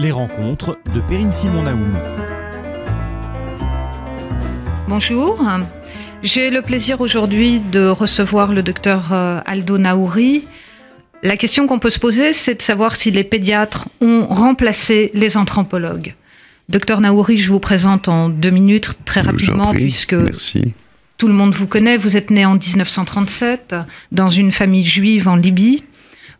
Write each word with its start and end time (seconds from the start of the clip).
Les 0.00 0.12
rencontres 0.12 0.78
de 0.94 1.00
Perrine 1.00 1.34
Simon 1.34 1.62
Naoum. 1.62 1.98
Bonjour. 4.88 5.44
J'ai 6.22 6.48
le 6.48 6.62
plaisir 6.62 7.02
aujourd'hui 7.02 7.60
de 7.60 7.86
recevoir 7.86 8.54
le 8.54 8.62
docteur 8.62 9.12
euh, 9.12 9.40
Aldo 9.44 9.76
Naouri. 9.76 10.46
La 11.22 11.36
question 11.36 11.66
qu'on 11.66 11.78
peut 11.78 11.90
se 11.90 11.98
poser, 11.98 12.32
c'est 12.32 12.54
de 12.54 12.62
savoir 12.62 12.96
si 12.96 13.10
les 13.10 13.24
pédiatres 13.24 13.88
ont 14.00 14.26
remplacé 14.26 15.10
les 15.12 15.36
anthropologues. 15.36 16.14
Docteur 16.70 17.02
Naouri, 17.02 17.36
je 17.36 17.50
vous 17.50 17.60
présente 17.60 18.08
en 18.08 18.30
deux 18.30 18.48
minutes 18.48 18.94
très 19.04 19.20
rapidement, 19.20 19.74
puisque 19.74 20.16
tout 21.18 21.28
le 21.28 21.34
monde 21.34 21.52
vous 21.52 21.66
connaît. 21.66 21.98
Vous 21.98 22.16
êtes 22.16 22.30
né 22.30 22.46
en 22.46 22.54
1937 22.54 23.74
dans 24.12 24.30
une 24.30 24.50
famille 24.50 24.86
juive 24.86 25.28
en 25.28 25.36
Libye. 25.36 25.82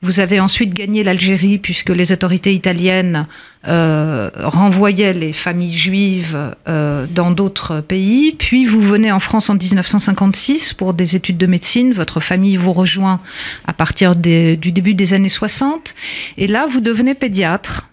Vous 0.03 0.21
avez 0.21 0.41
ensuite 0.41 0.73
gagné 0.73 1.05
l'Algérie 1.05 1.59
puisque 1.59 1.91
les 1.91 2.11
autorités 2.11 2.55
italiennes 2.55 3.27
euh, 3.69 4.31
renvoyaient 4.37 5.13
les 5.13 5.35
familles 5.35 5.77
juives 5.77 6.55
euh, 6.67 7.07
dans 7.11 7.31
d'autres 7.31 7.81
pays. 7.81 8.33
Puis 8.33 8.65
vous 8.65 8.81
venez 8.81 9.13
en 9.13 9.21
France 9.21 9.51
en 9.51 9.55
1956 9.55 10.73
pour 10.73 10.95
des 10.95 11.15
études 11.15 11.37
de 11.37 11.47
médecine. 11.47 11.93
Votre 11.93 12.21
famille 12.21 12.57
vous 12.57 12.73
rejoint 12.73 13.21
à 13.67 13.75
partir 13.75 14.17
du 14.17 14.57
début 14.57 14.95
des 14.95 15.13
années 15.13 15.29
60. 15.29 15.95
Et 16.39 16.47
là, 16.47 16.67
vous 16.67 16.81
devenez 16.81 17.15
pédiatre. 17.15 17.89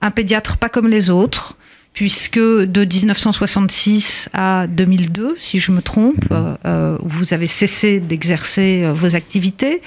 Un 0.00 0.10
pédiatre 0.10 0.56
pas 0.56 0.68
comme 0.70 0.88
les 0.88 1.10
autres 1.10 1.56
puisque 1.94 2.38
de 2.38 2.84
1966 2.84 4.28
à 4.34 4.66
2002, 4.66 5.36
si 5.38 5.60
je 5.60 5.70
me 5.70 5.80
trompe, 5.80 6.28
mhm. 6.28 6.36
euh, 6.36 6.54
euh, 6.66 6.98
vous 7.00 7.32
avez 7.32 7.46
cessé 7.46 8.00
d'exercer 8.00 8.82
euh, 8.84 8.92
vos 8.92 9.14
activités. 9.14 9.80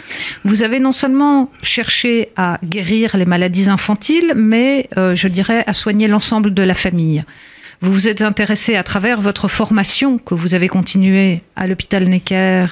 Vous 0.46 0.64
avez 0.64 0.80
non 0.80 0.94
seulement 0.94 1.52
cherché 1.62 2.30
à 2.38 2.60
guérir 2.64 3.18
les 3.18 3.26
maladies 3.26 3.70
infantiles, 3.70 4.34
mais 4.36 4.90
je 4.96 5.28
dirais 5.28 5.64
à 5.68 5.74
soigner 5.74 6.08
l'ensemble 6.08 6.54
de 6.54 6.64
la 6.64 6.74
famille. 6.74 7.26
Vous 7.82 7.92
vous 7.92 8.08
êtes 8.08 8.22
intéressé 8.22 8.76
à 8.76 8.84
travers 8.84 9.20
votre 9.20 9.48
formation 9.48 10.18
que 10.18 10.34
vous 10.34 10.56
avez 10.56 10.70
continuée 10.70 11.42
à 11.56 11.68
l'hôpital 11.68 12.06
Necker 12.06 12.66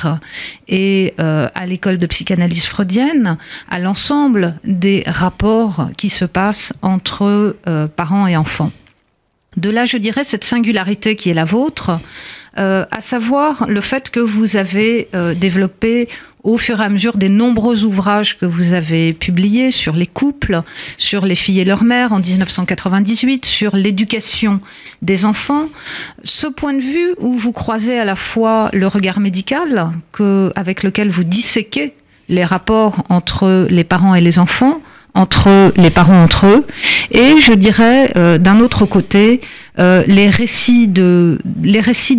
et 0.67 1.13
à 1.17 1.65
l'école 1.65 1.97
de 1.97 2.07
psychanalyse 2.07 2.65
freudienne 2.65 3.37
à 3.69 3.79
l'ensemble 3.79 4.55
des 4.63 5.03
rapports 5.05 5.89
qui 5.97 6.09
se 6.09 6.25
passent 6.25 6.73
entre 6.81 7.55
parents 7.95 8.27
et 8.27 8.37
enfants. 8.37 8.71
De 9.57 9.69
là, 9.69 9.85
je 9.85 9.97
dirais, 9.97 10.23
cette 10.23 10.43
singularité 10.43 11.15
qui 11.15 11.29
est 11.29 11.33
la 11.33 11.45
vôtre, 11.45 11.99
euh, 12.57 12.85
à 12.91 13.01
savoir 13.01 13.65
le 13.67 13.81
fait 13.81 14.09
que 14.09 14.19
vous 14.19 14.55
avez 14.55 15.09
euh, 15.13 15.33
développé 15.33 16.07
au 16.43 16.57
fur 16.57 16.79
et 16.79 16.83
à 16.83 16.89
mesure 16.89 17.17
des 17.17 17.27
nombreux 17.27 17.83
ouvrages 17.83 18.37
que 18.37 18.45
vous 18.45 18.73
avez 18.73 19.13
publiés 19.13 19.71
sur 19.71 19.95
les 19.95 20.05
couples, 20.05 20.61
sur 20.97 21.25
les 21.25 21.35
filles 21.35 21.59
et 21.59 21.65
leurs 21.65 21.83
mères 21.83 22.13
en 22.13 22.19
1998, 22.19 23.45
sur 23.45 23.75
l'éducation 23.75 24.61
des 25.01 25.25
enfants, 25.25 25.67
ce 26.23 26.45
point 26.45 26.73
de 26.73 26.81
vue 26.81 27.15
où 27.17 27.33
vous 27.33 27.51
croisez 27.51 27.97
à 27.97 28.05
la 28.05 28.15
fois 28.15 28.69
le 28.73 28.87
regard 28.87 29.19
médical 29.19 29.91
avec 30.55 30.83
lequel 30.83 31.09
vous 31.09 31.23
disséquez 31.23 31.93
les 32.29 32.45
rapports 32.45 33.03
entre 33.09 33.67
les 33.69 33.83
parents 33.83 34.13
et 34.13 34.21
les 34.21 34.37
enfants, 34.37 34.81
entre 35.15 35.73
les 35.77 35.89
parents 35.89 36.21
entre 36.21 36.45
eux, 36.45 36.67
et 37.11 37.39
je 37.39 37.53
dirais 37.53 38.11
euh, 38.15 38.37
d'un 38.37 38.59
autre 38.59 38.85
côté 38.85 39.41
euh, 39.79 40.03
les 40.07 40.29
récits 40.29 40.87
de 40.87 41.39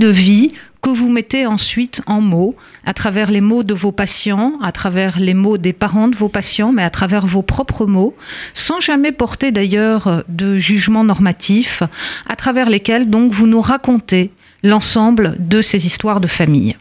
vie 0.08 0.52
que 0.82 0.90
vous 0.90 1.10
mettez 1.10 1.46
ensuite 1.46 2.00
en 2.06 2.20
mots, 2.20 2.54
à 2.84 2.94
travers 2.94 3.30
les 3.30 3.40
mots 3.40 3.64
de 3.64 3.74
vos 3.74 3.92
patients, 3.92 4.52
à 4.62 4.72
travers 4.72 5.18
les 5.18 5.34
mots 5.34 5.58
des 5.58 5.72
parents 5.72 6.08
de 6.08 6.16
vos 6.16 6.28
patients, 6.28 6.72
mais 6.72 6.84
à 6.84 6.90
travers 6.90 7.26
vos 7.26 7.42
propres 7.42 7.86
mots, 7.86 8.14
sans 8.54 8.80
jamais 8.80 9.12
porter 9.12 9.50
d'ailleurs 9.50 10.24
de 10.28 10.56
jugement 10.58 11.02
normatif, 11.02 11.82
à 12.28 12.36
travers 12.36 12.70
lesquels 12.70 13.10
donc 13.10 13.32
vous 13.32 13.46
nous 13.46 13.60
racontez 13.60 14.30
l'ensemble 14.62 15.36
de 15.38 15.60
ces 15.60 15.86
histoires 15.86 16.20
de 16.20 16.28
famille. 16.28 16.76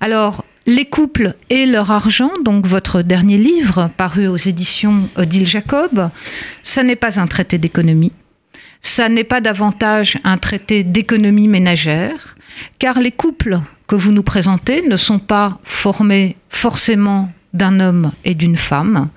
Alors, 0.00 0.44
les 0.66 0.84
couples 0.84 1.34
et 1.48 1.66
leur 1.66 1.90
argent, 1.90 2.30
donc 2.44 2.66
votre 2.66 3.02
dernier 3.02 3.38
livre 3.38 3.90
paru 3.96 4.28
aux 4.28 4.36
éditions 4.36 5.08
Odile 5.16 5.46
Jacob, 5.46 6.10
ça 6.62 6.82
n'est 6.82 6.96
pas 6.96 7.18
un 7.20 7.26
traité 7.26 7.58
d'économie, 7.58 8.12
ça 8.82 9.08
n'est 9.08 9.24
pas 9.24 9.40
davantage 9.40 10.18
un 10.24 10.38
traité 10.38 10.84
d'économie 10.84 11.48
ménagère, 11.48 12.36
car 12.78 13.00
les 13.00 13.12
couples 13.12 13.60
que 13.86 13.96
vous 13.96 14.12
nous 14.12 14.22
présentez 14.22 14.82
ne 14.86 14.96
sont 14.96 15.18
pas 15.18 15.58
formés 15.64 16.36
forcément 16.48 17.32
d'un 17.52 17.80
homme 17.80 18.12
et 18.24 18.34
d'une 18.34 18.56
femme. 18.56 19.08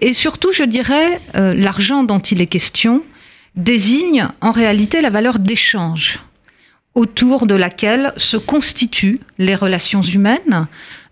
Et 0.00 0.14
surtout, 0.14 0.52
je 0.52 0.62
dirais, 0.62 1.20
euh, 1.34 1.54
l'argent 1.54 2.02
dont 2.02 2.18
il 2.18 2.40
est 2.40 2.46
question 2.46 3.02
désigne 3.56 4.28
en 4.40 4.50
réalité 4.50 5.00
la 5.00 5.10
valeur 5.10 5.38
d'échange 5.38 6.18
autour 6.94 7.46
de 7.46 7.54
laquelle 7.54 8.12
se 8.16 8.36
constituent 8.36 9.20
les 9.38 9.54
relations 9.54 10.02
humaines, 10.02 10.66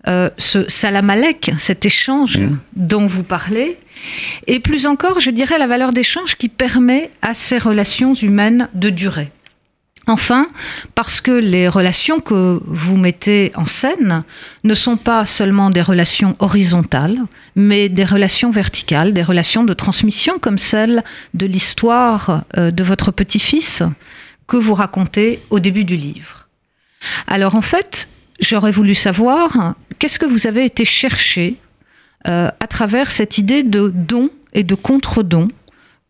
euh, 0.08 0.30
ce 0.38 0.68
salamalek, 0.68 1.52
cet 1.58 1.86
échange 1.86 2.38
mm. 2.38 2.58
dont 2.74 3.06
vous 3.06 3.22
parlez, 3.22 3.78
et 4.46 4.60
plus 4.60 4.86
encore, 4.86 5.20
je 5.20 5.30
dirais, 5.30 5.58
la 5.58 5.66
valeur 5.66 5.92
d'échange 5.92 6.36
qui 6.36 6.48
permet 6.48 7.10
à 7.22 7.34
ces 7.34 7.58
relations 7.58 8.14
humaines 8.14 8.68
de 8.74 8.90
durer. 8.90 9.30
Enfin, 10.08 10.48
parce 10.96 11.20
que 11.20 11.30
les 11.30 11.68
relations 11.68 12.18
que 12.18 12.60
vous 12.66 12.96
mettez 12.96 13.52
en 13.54 13.66
scène 13.66 14.24
ne 14.64 14.74
sont 14.74 14.96
pas 14.96 15.26
seulement 15.26 15.70
des 15.70 15.82
relations 15.82 16.34
horizontales, 16.40 17.18
mais 17.54 17.88
des 17.88 18.04
relations 18.04 18.50
verticales, 18.50 19.12
des 19.12 19.22
relations 19.22 19.62
de 19.62 19.72
transmission 19.72 20.40
comme 20.40 20.58
celle 20.58 21.04
de 21.34 21.46
l'histoire 21.46 22.42
euh, 22.56 22.72
de 22.72 22.82
votre 22.82 23.12
petit-fils, 23.12 23.84
que 24.52 24.58
vous 24.58 24.74
racontez 24.74 25.40
au 25.48 25.60
début 25.60 25.86
du 25.86 25.96
livre. 25.96 26.46
Alors 27.26 27.54
en 27.54 27.62
fait, 27.62 28.10
j'aurais 28.38 28.70
voulu 28.70 28.94
savoir 28.94 29.76
qu'est-ce 29.98 30.18
que 30.18 30.26
vous 30.26 30.46
avez 30.46 30.66
été 30.66 30.84
chercher 30.84 31.56
euh, 32.28 32.50
à 32.60 32.66
travers 32.66 33.10
cette 33.12 33.38
idée 33.38 33.62
de 33.62 33.90
don 33.94 34.28
et 34.52 34.62
de 34.62 34.74
contre-don 34.74 35.48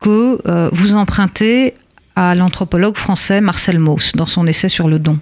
que 0.00 0.40
euh, 0.48 0.70
vous 0.72 0.96
empruntez 0.96 1.74
à 2.16 2.34
l'anthropologue 2.34 2.96
français 2.96 3.40
Marcel 3.40 3.78
Mauss 3.78 4.16
dans 4.16 4.26
son 4.26 4.48
essai 4.48 4.68
sur 4.68 4.88
le 4.88 4.98
don? 4.98 5.20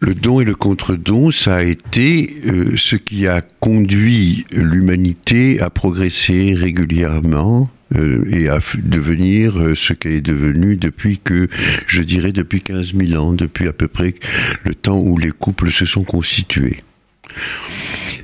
Le 0.00 0.16
don 0.16 0.40
et 0.40 0.44
le 0.44 0.56
contre-don, 0.56 1.30
ça 1.30 1.58
a 1.58 1.62
été 1.62 2.28
euh, 2.46 2.76
ce 2.76 2.96
qui 2.96 3.28
a 3.28 3.40
conduit 3.40 4.46
l'humanité 4.50 5.60
à 5.60 5.70
progresser 5.70 6.54
régulièrement 6.54 7.70
euh, 7.96 8.24
et 8.30 8.48
à 8.48 8.60
devenir 8.78 9.58
euh, 9.58 9.74
ce 9.74 9.92
qu'elle 9.92 10.12
est 10.12 10.20
devenue 10.20 10.76
depuis 10.76 11.18
que, 11.18 11.48
je 11.86 12.02
dirais, 12.02 12.30
depuis 12.30 12.60
15 12.62 12.94
000 12.94 13.20
ans, 13.20 13.32
depuis 13.32 13.66
à 13.66 13.72
peu 13.72 13.88
près 13.88 14.14
le 14.62 14.74
temps 14.74 14.98
où 14.98 15.18
les 15.18 15.32
couples 15.32 15.72
se 15.72 15.86
sont 15.86 16.04
constitués. 16.04 16.76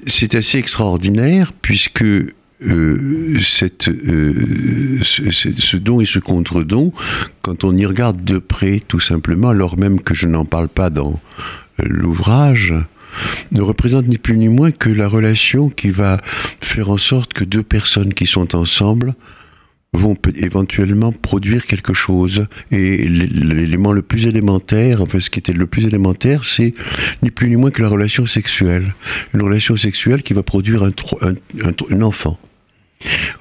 C'est 0.06 0.36
assez 0.36 0.58
extraordinaire 0.58 1.52
puisque 1.52 2.04
euh, 2.04 3.38
ce, 3.42 3.66
ce, 5.02 5.76
don 5.76 6.00
et 6.00 6.06
ce 6.06 6.20
contre-don, 6.20 6.92
quand 7.42 7.64
on 7.64 7.76
y 7.76 7.84
regarde 7.86 8.24
de 8.24 8.38
près, 8.38 8.80
tout 8.86 9.00
simplement, 9.00 9.48
alors 9.48 9.76
même 9.78 10.00
que 10.00 10.14
je 10.14 10.28
n'en 10.28 10.44
parle 10.44 10.68
pas 10.68 10.90
dans 10.90 11.20
l'ouvrage, 11.82 12.72
ne 13.52 13.62
représente 13.62 14.06
ni 14.06 14.18
plus 14.18 14.36
ni 14.36 14.48
moins 14.48 14.70
que 14.70 14.90
la 14.90 15.08
relation 15.08 15.70
qui 15.70 15.90
va 15.90 16.20
faire 16.60 16.90
en 16.90 16.98
sorte 16.98 17.32
que 17.32 17.44
deux 17.44 17.62
personnes 17.62 18.14
qui 18.14 18.26
sont 18.26 18.54
ensemble 18.54 19.14
vont 19.96 20.16
éventuellement 20.36 21.12
produire 21.12 21.66
quelque 21.66 21.94
chose. 21.94 22.46
Et 22.70 23.08
l'élément 23.08 23.92
le 23.92 24.02
plus 24.02 24.26
élémentaire, 24.26 25.02
enfin 25.02 25.20
ce 25.20 25.30
qui 25.30 25.38
était 25.38 25.52
le 25.52 25.66
plus 25.66 25.86
élémentaire, 25.86 26.44
c'est 26.44 26.74
ni 27.22 27.30
plus 27.30 27.48
ni 27.48 27.56
moins 27.56 27.70
que 27.70 27.82
la 27.82 27.88
relation 27.88 28.26
sexuelle. 28.26 28.94
Une 29.34 29.42
relation 29.42 29.76
sexuelle 29.76 30.22
qui 30.22 30.34
va 30.34 30.42
produire 30.42 30.82
un, 30.84 32.02
enfant. 32.02 32.38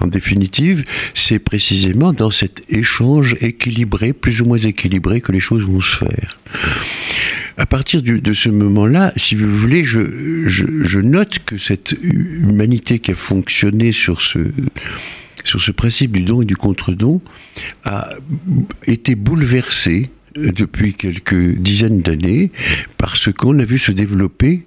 En 0.00 0.06
définitive, 0.06 0.84
c'est 1.14 1.38
précisément 1.38 2.12
dans 2.12 2.30
cet 2.30 2.62
échange 2.70 3.36
équilibré, 3.40 4.12
plus 4.12 4.40
ou 4.40 4.44
moins 4.44 4.58
équilibré, 4.58 5.20
que 5.20 5.32
les 5.32 5.40
choses 5.40 5.64
vont 5.64 5.80
se 5.80 5.96
faire. 5.96 6.38
À 7.56 7.64
partir 7.64 8.02
de 8.02 8.32
ce 8.34 8.50
moment-là, 8.50 9.12
si 9.16 9.34
vous 9.34 9.56
voulez, 9.56 9.82
je 9.82 11.00
note 11.00 11.38
que 11.46 11.56
cette 11.56 11.96
humanité 12.02 12.98
qui 12.98 13.12
a 13.12 13.14
fonctionné 13.14 13.92
sur 13.92 14.20
ce, 14.20 14.40
sur 15.46 15.60
ce 15.60 15.70
principe 15.70 16.12
du 16.12 16.24
don 16.24 16.42
et 16.42 16.44
du 16.44 16.56
contre-don 16.56 17.20
a 17.84 18.10
été 18.86 19.14
bouleversé 19.14 20.10
depuis 20.36 20.94
quelques 20.94 21.54
dizaines 21.56 22.00
d'années 22.00 22.50
parce 22.98 23.32
qu'on 23.32 23.58
a 23.58 23.64
vu 23.64 23.78
se 23.78 23.92
développer 23.92 24.66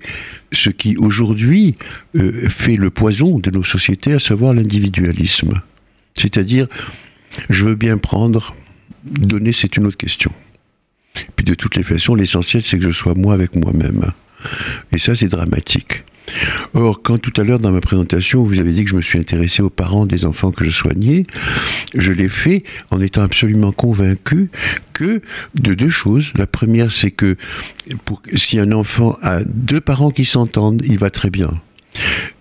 ce 0.51 0.69
qui 0.69 0.97
aujourd'hui 0.97 1.75
euh, 2.17 2.49
fait 2.49 2.75
le 2.75 2.89
poison 2.89 3.39
de 3.39 3.51
nos 3.51 3.63
sociétés, 3.63 4.13
à 4.13 4.19
savoir 4.19 4.53
l'individualisme. 4.53 5.61
C'est-à-dire, 6.15 6.67
je 7.49 7.65
veux 7.65 7.75
bien 7.75 7.97
prendre, 7.97 8.55
donner, 9.03 9.53
c'est 9.53 9.77
une 9.77 9.85
autre 9.85 9.97
question. 9.97 10.31
Puis 11.35 11.45
de 11.45 11.53
toutes 11.53 11.75
les 11.75 11.83
façons, 11.83 12.15
l'essentiel, 12.15 12.63
c'est 12.65 12.77
que 12.79 12.85
je 12.85 12.91
sois 12.91 13.13
moi 13.13 13.33
avec 13.33 13.55
moi-même. 13.55 14.11
Et 14.91 14.97
ça, 14.97 15.15
c'est 15.15 15.27
dramatique. 15.27 16.03
Or, 16.73 17.01
quand 17.01 17.17
tout 17.17 17.33
à 17.39 17.43
l'heure 17.43 17.59
dans 17.59 17.71
ma 17.71 17.81
présentation, 17.81 18.43
vous 18.43 18.59
avez 18.59 18.71
dit 18.71 18.83
que 18.83 18.89
je 18.89 18.95
me 18.95 19.01
suis 19.01 19.19
intéressé 19.19 19.61
aux 19.61 19.69
parents 19.69 20.05
des 20.05 20.25
enfants 20.25 20.51
que 20.51 20.63
je 20.63 20.69
soignais, 20.69 21.23
je 21.95 22.11
l'ai 22.11 22.29
fait 22.29 22.63
en 22.91 23.01
étant 23.01 23.21
absolument 23.21 23.71
convaincu 23.71 24.49
que 24.93 25.21
de 25.55 25.73
deux 25.73 25.89
choses. 25.89 26.31
La 26.35 26.47
première, 26.47 26.91
c'est 26.91 27.11
que 27.11 27.35
si 28.35 28.59
un 28.59 28.71
enfant 28.71 29.17
a 29.21 29.41
deux 29.43 29.81
parents 29.81 30.11
qui 30.11 30.25
s'entendent, 30.25 30.83
il 30.85 30.97
va 30.97 31.09
très 31.09 31.29
bien. 31.29 31.49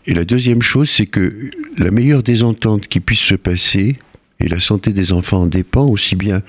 Et 0.06 0.14
la 0.14 0.24
deuxième 0.24 0.62
chose, 0.62 0.88
c'est 0.88 1.06
que 1.06 1.50
la 1.76 1.90
meilleure 1.90 2.22
des 2.22 2.42
ententes 2.42 2.86
qui 2.88 3.00
puisse 3.00 3.20
se 3.20 3.34
passer, 3.34 3.96
et 4.40 4.48
la 4.48 4.60
santé 4.60 4.92
des 4.92 5.12
enfants 5.12 5.42
en 5.42 5.46
dépend 5.46 5.86
aussi 5.86 6.14
bien 6.14 6.42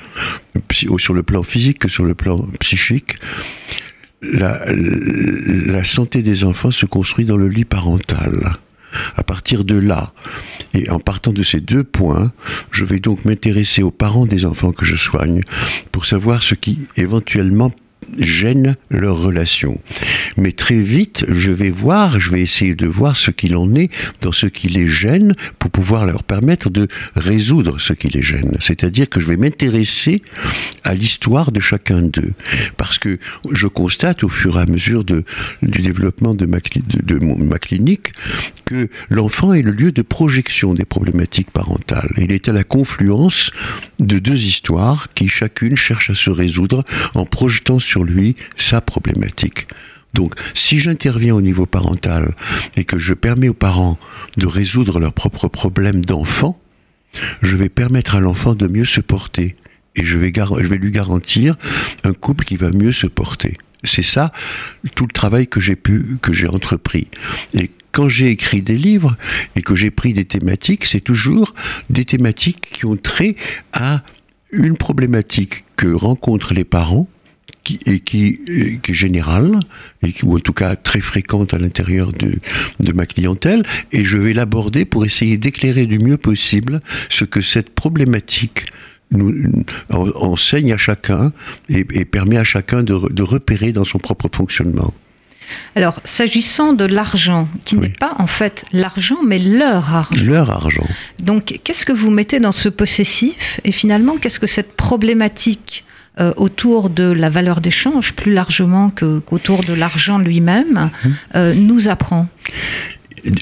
sur 0.98 1.14
le 1.14 1.24
plan 1.24 1.44
physique 1.44 1.80
que 1.80 1.88
sur 1.88 2.06
le 2.06 2.14
plan 2.14 2.48
psychique, 2.60 3.16
la, 4.21 5.83
santé 5.83 6.21
des 6.21 6.44
enfants 6.44 6.71
se 6.71 6.86
construit 6.86 7.25
dans 7.25 7.38
le 7.38 7.48
lit 7.48 7.66
parental. 7.66 8.57
À 9.16 9.24
partir 9.24 9.66
de 9.66 9.75
là, 9.75 10.13
et 10.74 10.89
en 10.89 11.00
partant 11.00 11.31
de 11.31 11.44
ces 11.44 11.60
deux 11.60 11.83
points, 11.83 12.31
je 12.71 12.86
vais 12.86 13.00
donc 13.00 13.24
m'intéresser 13.24 13.83
aux 13.83 13.92
parents 13.92 14.25
des 14.25 14.45
enfants 14.45 14.71
que 14.71 14.83
je 14.83 14.95
soigne 14.95 15.44
pour 15.92 16.06
savoir 16.06 16.42
ce 16.42 16.56
qui 16.56 16.80
éventuellement 16.98 17.71
gêne 18.18 18.75
leur 18.90 19.19
relation. 19.19 19.80
Mais 20.38 20.51
très 20.51 20.80
vite, 20.80 21.25
je 21.30 21.51
vais 21.51 21.69
voir, 21.69 22.19
je 22.19 22.30
vais 22.31 22.42
essayer 22.42 22.75
de 22.75 22.88
voir 22.88 23.16
ce 23.16 23.31
qu'il 23.31 23.56
en 23.56 23.75
est 23.75 23.90
dans 24.22 24.31
ce 24.31 24.48
qui 24.48 24.68
les 24.68 24.88
gêne 24.88 25.34
pour 25.60 25.72
pouvoir 25.72 26.06
leur 26.06 26.24
permettre 26.24 26.69
de 26.69 26.88
résoudre 27.16 27.80
ce 27.80 27.94
qui 27.94 28.10
les 28.10 28.22
gêne. 28.22 28.57
C'est-à-dire 28.60 29.10
que 29.10 29.19
je 29.19 29.28
vais 29.28 29.38
m'intéresser 29.38 30.22
à 30.84 30.96
l'histoire 30.96 31.51
de 31.51 31.60
chacun 31.60 32.01
d'eux. 32.01 32.34
Parce 32.78 32.98
que 32.98 33.18
je 33.51 33.68
constate 33.68 34.24
au 34.24 34.30
fur 34.30 34.57
et 34.57 34.62
à 34.62 34.66
mesure 34.66 35.04
de, 35.04 35.24
du 35.62 35.81
développement 35.81 36.34
de 36.34 36.45
ma, 36.45 36.57
de, 36.60 37.19
ma 37.19 37.60
clinique 37.60 38.13
que 38.66 38.90
l'enfant 39.10 39.54
est 39.54 39.62
le 39.62 39.72
lieu 39.72 39.92
de 39.92 40.02
projection 40.02 40.74
des 40.74 40.86
problématiques 40.86 41.52
parentales. 41.52 42.12
Il 42.18 42.31
est 42.31 42.48
à 42.50 42.54
la 42.54 42.63
confluence 42.63 43.52
de 44.00 44.19
deux 44.19 44.42
histoires 44.42 45.10
qui 45.16 45.28
chacune 45.28 45.75
cherche 45.75 46.10
à 46.10 46.16
se 46.16 46.30
résoudre 46.30 46.84
en 47.16 47.25
projetant 47.25 47.80
sur 47.90 48.04
lui 48.04 48.36
sa 48.56 48.82
problématique. 48.82 49.68
Donc, 50.14 50.34
si 50.54 50.80
j'interviens 50.80 51.36
au 51.36 51.42
niveau 51.42 51.66
parental 51.66 52.34
et 52.76 52.84
que 52.84 52.98
je 52.98 53.14
permets 53.14 53.50
aux 53.50 53.54
parents 53.54 53.98
de 54.38 54.48
résoudre 54.48 55.00
leurs 55.00 55.14
propres 55.14 55.48
problèmes 55.48 56.04
d'enfant, 56.04 56.60
je 57.42 57.56
vais 57.56 57.70
permettre 57.70 58.16
à 58.16 58.20
l'enfant 58.20 58.56
de 58.56 58.68
mieux 58.68 58.86
se 58.86 59.02
porter 59.02 59.56
et 59.96 60.04
je 60.04 60.18
vais, 60.18 60.32
je 60.36 60.68
vais 60.68 60.78
lui 60.78 60.92
garantir 60.92 61.56
un 62.04 62.14
couple 62.14 62.46
qui 62.46 62.58
va 62.58 62.70
mieux 62.70 62.92
se 62.92 63.08
porter. 63.08 63.58
C'est 63.84 64.04
ça 64.04 64.32
tout 64.96 65.06
le 65.06 65.14
travail 65.14 65.48
que 65.48 65.60
j'ai 65.60 65.76
pu, 65.76 66.18
que 66.22 66.34
j'ai 66.34 66.48
entrepris. 66.48 67.08
Et 67.54 67.72
quand 67.92 68.10
j'ai 68.10 68.30
écrit 68.30 68.62
des 68.62 68.78
livres 68.78 69.18
et 69.56 69.62
que 69.62 69.76
j'ai 69.76 69.90
pris 69.92 70.14
des 70.14 70.26
thématiques, 70.26 70.86
c'est 70.86 71.02
toujours 71.02 71.54
des 71.90 72.06
thématiques 72.06 72.70
qui 72.72 72.86
ont 72.86 72.98
trait 72.98 73.36
à 73.74 74.04
une 74.52 74.78
problématique 74.78 75.66
que 75.76 75.88
rencontrent 75.88 76.54
les 76.54 76.64
parents 76.64 77.08
et 77.86 78.00
qui, 78.00 78.40
est 78.48 78.94
générale, 78.94 79.60
et 80.04 80.12
qui, 80.12 80.25
ou 80.25 80.36
en 80.36 80.40
tout 80.40 80.54
cas 80.54 80.75
très 80.75 81.01
fréquente 81.01 81.54
à 81.54 81.57
l'intérieur 81.57 82.12
de, 82.12 82.40
de 82.80 82.92
ma 82.94 83.06
clientèle, 83.06 83.63
et 83.92 84.06
je 84.06 84.18
vais 84.18 84.34
l'aborder 84.34 84.86
pour 84.86 85.06
essayer 85.06 85.38
d'éclairer 85.38 85.86
du 85.86 86.00
mieux 86.00 86.18
possible 86.18 86.81
ce 87.10 87.25
que 87.25 87.42
cette 87.42 87.69
problématique 87.69 88.66
nous, 89.12 89.34
enseigne 89.90 90.74
à 90.74 90.78
chacun 90.78 91.31
et, 91.69 91.84
permet 92.06 92.38
à 92.38 92.44
chacun 92.44 92.84
de, 92.84 93.12
de, 93.12 93.24
repérer 93.24 93.72
dans 93.72 93.84
son 93.84 93.98
propre 93.98 94.30
fonctionnement. 94.31 94.94
Alors, 95.75 96.00
s'agissant 96.04 96.74
de 96.74 96.86
l'argent, 96.86 97.48
qui 97.66 97.75
n'est 97.75 97.90
pas 97.90 98.13
en 98.19 98.28
fait 98.28 98.66
l'argent, 98.72 99.18
mais 99.25 99.40
leur 99.40 99.95
argent. 99.95 100.24
Leur 100.24 100.50
argent. 100.52 100.86
Donc, 101.19 101.60
qu'est-ce 101.63 101.88
que 101.88 101.92
vous 101.92 102.12
mettez 102.12 102.40
dans 102.40 102.52
ce 102.52 102.69
possessif? 102.69 103.60
Et 103.63 103.72
finalement, 103.72 104.18
qu'est-ce 104.18 104.40
que 104.40 104.48
cette 104.48 104.75
problématique 104.75 105.86
euh, 106.19 106.33
autour 106.38 106.89
de 106.89 107.04
la 107.04 107.30
valeur 107.30 107.62
d'échange, 107.62 108.13
plus 108.13 108.33
largement 108.33 108.89
qu'autour 108.89 109.62
de 109.62 109.74
l'argent 109.74 110.18
lui-même, 110.18 110.92
mhm. 111.04 111.16
euh, 111.36 111.54
nous 111.54 111.88
apprend 111.88 112.27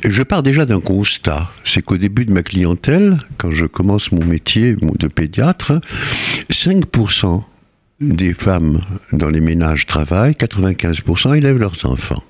je 0.04 0.24
pars 0.24 0.42
déjà 0.42 0.66
d'un 0.66 0.80
constat, 0.80 1.52
c'est 1.64 1.84
qu'au 1.84 1.98
début 1.98 2.26
de 2.26 2.34
ma 2.34 2.42
clientèle, 2.42 3.20
quand 3.38 3.52
je 3.52 3.66
commence 3.66 4.12
mon 4.12 4.26
métier 4.26 4.76
de 4.76 5.08
pédiatre, 5.08 5.74
5% 6.50 7.44
des 8.02 8.34
femmes 8.34 8.82
dans 9.12 9.30
les 9.30 9.40
ménages 9.40 9.86
travaillent, 9.86 10.34
95% 10.34 11.38
élèvent 11.38 11.60
leurs 11.60 11.86
enfants. 11.86 12.24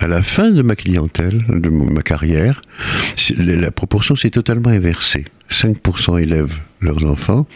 À 0.00 0.06
la 0.06 0.22
fin 0.22 0.50
de 0.50 0.62
ma 0.62 0.76
clientèle, 0.76 1.44
de 1.48 1.68
ma 1.68 2.02
carrière, 2.02 2.62
la 3.36 3.70
proportion 3.70 4.16
s'est 4.16 4.30
totalement 4.30 4.70
inversée. 4.70 5.26
5% 5.50 6.22
élèvent 6.22 6.60
leurs 6.80 7.04
enfants 7.04 7.46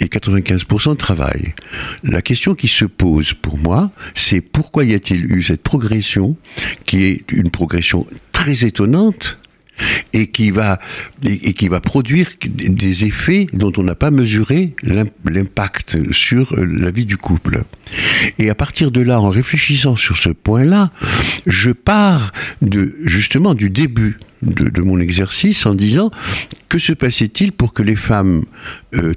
et 0.00 0.06
95% 0.06 0.96
travaillent. 0.96 1.54
La 2.02 2.22
question 2.22 2.54
qui 2.54 2.68
se 2.68 2.86
pose 2.86 3.34
pour 3.34 3.58
moi, 3.58 3.90
c'est 4.14 4.40
pourquoi 4.40 4.84
y 4.84 4.94
a-t-il 4.94 5.30
eu 5.30 5.42
cette 5.42 5.62
progression 5.62 6.36
qui 6.86 7.04
est 7.04 7.30
une 7.30 7.50
progression 7.50 8.06
très 8.32 8.64
étonnante 8.64 9.38
et 10.12 10.28
qui 10.28 10.50
va 10.50 10.78
et, 11.24 11.52
qui 11.52 11.68
va 11.68 11.80
produire 11.80 12.30
des 12.42 13.04
effets 13.04 13.46
dont 13.52 13.72
on 13.76 13.82
n'a 13.82 13.94
pas 13.94 14.10
mesuré 14.10 14.74
l'impact 14.82 16.12
sur 16.12 16.54
la 16.56 16.90
vie 16.90 17.06
du 17.06 17.16
couple. 17.16 17.64
Et 18.38 18.50
à 18.50 18.54
partir 18.54 18.90
de 18.90 19.00
là, 19.00 19.20
en 19.20 19.30
réfléchissant 19.30 19.96
sur 19.96 20.16
ce 20.16 20.30
point-là, 20.30 20.90
je 21.46 21.70
pars 21.70 22.32
de 22.62 22.94
justement 23.04 23.54
du 23.54 23.70
début 23.70 24.18
de, 24.42 24.82
mon 24.82 25.00
exercice 25.00 25.66
en 25.66 25.74
disant 25.74 26.10
que 26.68 26.78
se 26.78 26.92
passait-il 26.92 27.52
pour 27.52 27.72
que 27.72 27.82
les 27.82 27.96
femmes 27.96 28.44
euh, 28.94 29.14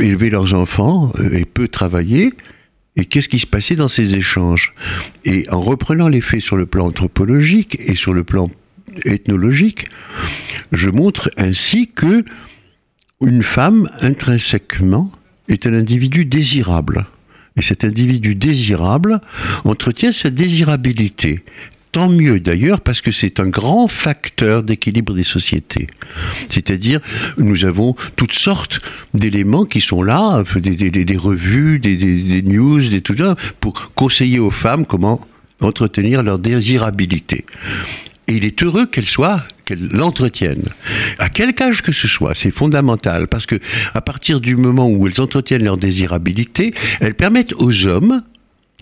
élevaient 0.00 0.30
leurs 0.30 0.54
enfants 0.54 1.12
euh, 1.18 1.32
et 1.32 1.44
peu 1.44 1.68
travailler 1.68 2.32
et 2.96 3.04
qu'est-ce 3.04 3.28
qui 3.28 3.38
se 3.38 3.46
passait 3.46 3.76
dans 3.76 3.88
ces 3.88 4.16
échanges? 4.16 4.74
Et 5.24 5.48
en 5.50 5.60
reprenant 5.60 6.08
les 6.08 6.20
faits 6.20 6.40
sur 6.40 6.56
le 6.56 6.66
plan 6.66 6.86
anthropologique 6.86 7.78
et 7.80 7.94
sur 7.94 8.12
le 8.12 8.24
plan 8.24 8.50
ethnologique, 9.04 9.86
je 10.72 10.90
montre 10.90 11.30
ainsi 11.36 11.88
que 11.88 12.24
une 13.20 13.42
femme, 13.42 13.88
intrinsèquement, 14.00 15.10
est 15.48 15.66
un 15.66 15.74
individu 15.74 16.24
désirable. 16.24 17.06
Et 17.56 17.62
cet 17.62 17.84
individu 17.84 18.34
désirable 18.34 19.20
entretient 19.64 20.12
sa 20.12 20.30
désirabilité. 20.30 21.42
Tant 21.90 22.08
mieux 22.08 22.38
d'ailleurs 22.38 22.82
parce 22.82 23.00
que 23.00 23.10
c'est 23.10 23.40
un 23.40 23.48
grand 23.48 23.88
facteur 23.88 24.62
d'équilibre 24.62 25.14
des 25.14 25.24
sociétés. 25.24 25.86
C'est-à-dire, 26.48 27.00
nous 27.38 27.64
avons 27.64 27.96
toutes 28.14 28.34
sortes 28.34 28.80
d'éléments 29.14 29.64
qui 29.64 29.80
sont 29.80 30.02
là, 30.02 30.44
des, 30.56 31.16
revues, 31.16 31.78
des, 31.78 32.42
news, 32.42 32.80
des 32.80 33.00
tout 33.00 33.16
ça, 33.16 33.36
pour 33.60 33.92
conseiller 33.94 34.38
aux 34.38 34.50
femmes 34.50 34.86
comment 34.86 35.20
entretenir 35.60 36.22
leur 36.22 36.38
désirabilité. 36.38 37.44
Et 38.28 38.34
il 38.34 38.44
est 38.44 38.62
heureux 38.62 38.86
qu'elle 38.86 39.06
soit, 39.06 39.42
qu'elle 39.64 39.88
l'entretienne. 39.88 40.68
À 41.18 41.28
quel 41.28 41.54
âge 41.60 41.82
que 41.82 41.92
ce 41.92 42.06
soit, 42.06 42.34
c'est 42.34 42.50
fondamental 42.50 43.26
parce 43.26 43.46
que 43.46 43.58
à 43.94 44.00
partir 44.00 44.40
du 44.40 44.56
moment 44.56 44.88
où 44.88 45.06
elles 45.06 45.20
entretiennent 45.20 45.64
leur 45.64 45.78
désirabilité, 45.78 46.74
elles 47.00 47.14
permettent 47.14 47.54
aux 47.54 47.86
hommes 47.86 48.22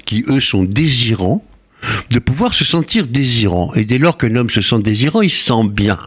qui 0.04 0.24
eux 0.28 0.40
sont 0.40 0.64
désirants 0.64 1.44
de 2.10 2.18
pouvoir 2.18 2.54
se 2.54 2.64
sentir 2.64 3.06
désirants. 3.06 3.72
Et 3.74 3.84
dès 3.84 3.98
lors 3.98 4.18
qu'un 4.18 4.34
homme 4.36 4.50
se 4.50 4.60
sent 4.60 4.80
désirant, 4.80 5.22
il 5.22 5.30
se 5.30 5.44
sent 5.44 5.68
bien. 5.70 5.98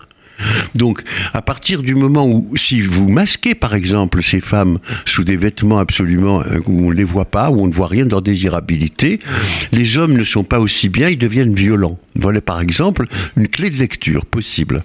Donc, 0.76 1.02
à 1.34 1.42
partir 1.42 1.82
du 1.82 1.96
moment 1.96 2.28
où, 2.28 2.56
si 2.56 2.82
vous 2.82 3.10
masquez, 3.10 3.56
par 3.56 3.76
exemple, 3.76 4.22
ces 4.24 4.42
femmes 4.42 4.80
sous 5.06 5.24
des 5.24 5.36
vêtements 5.36 5.78
absolument 5.78 6.42
euh, 6.42 6.60
où 6.68 6.86
on 6.86 6.90
ne 6.90 6.96
les 6.96 7.04
voit 7.04 7.26
pas, 7.26 7.50
où 7.50 7.60
on 7.62 7.68
ne 7.68 7.74
voit 7.74 7.88
rien 7.88 8.06
de 8.06 8.12
leur 8.12 8.22
désirabilité, 8.22 9.20
les 9.72 9.98
hommes 9.98 10.14
ne 10.14 10.24
sont 10.24 10.44
pas 10.44 10.60
aussi 10.60 10.90
bien, 10.90 11.10
ils 11.10 11.18
deviennent 11.18 11.54
violents. 11.54 12.00
Voilà, 12.16 12.42
par 12.42 12.62
exemple, 12.62 13.06
une 13.38 13.48
clé 13.48 13.70
de 13.70 13.78
lecture 13.78 14.26
possible. 14.26 14.84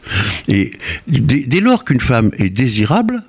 Et 0.49 0.73
dès, 1.09 1.61
lors 1.61 1.85
qu'une 1.85 2.01
femme 2.01 2.31
est 2.39 2.51
désirable 2.51 3.23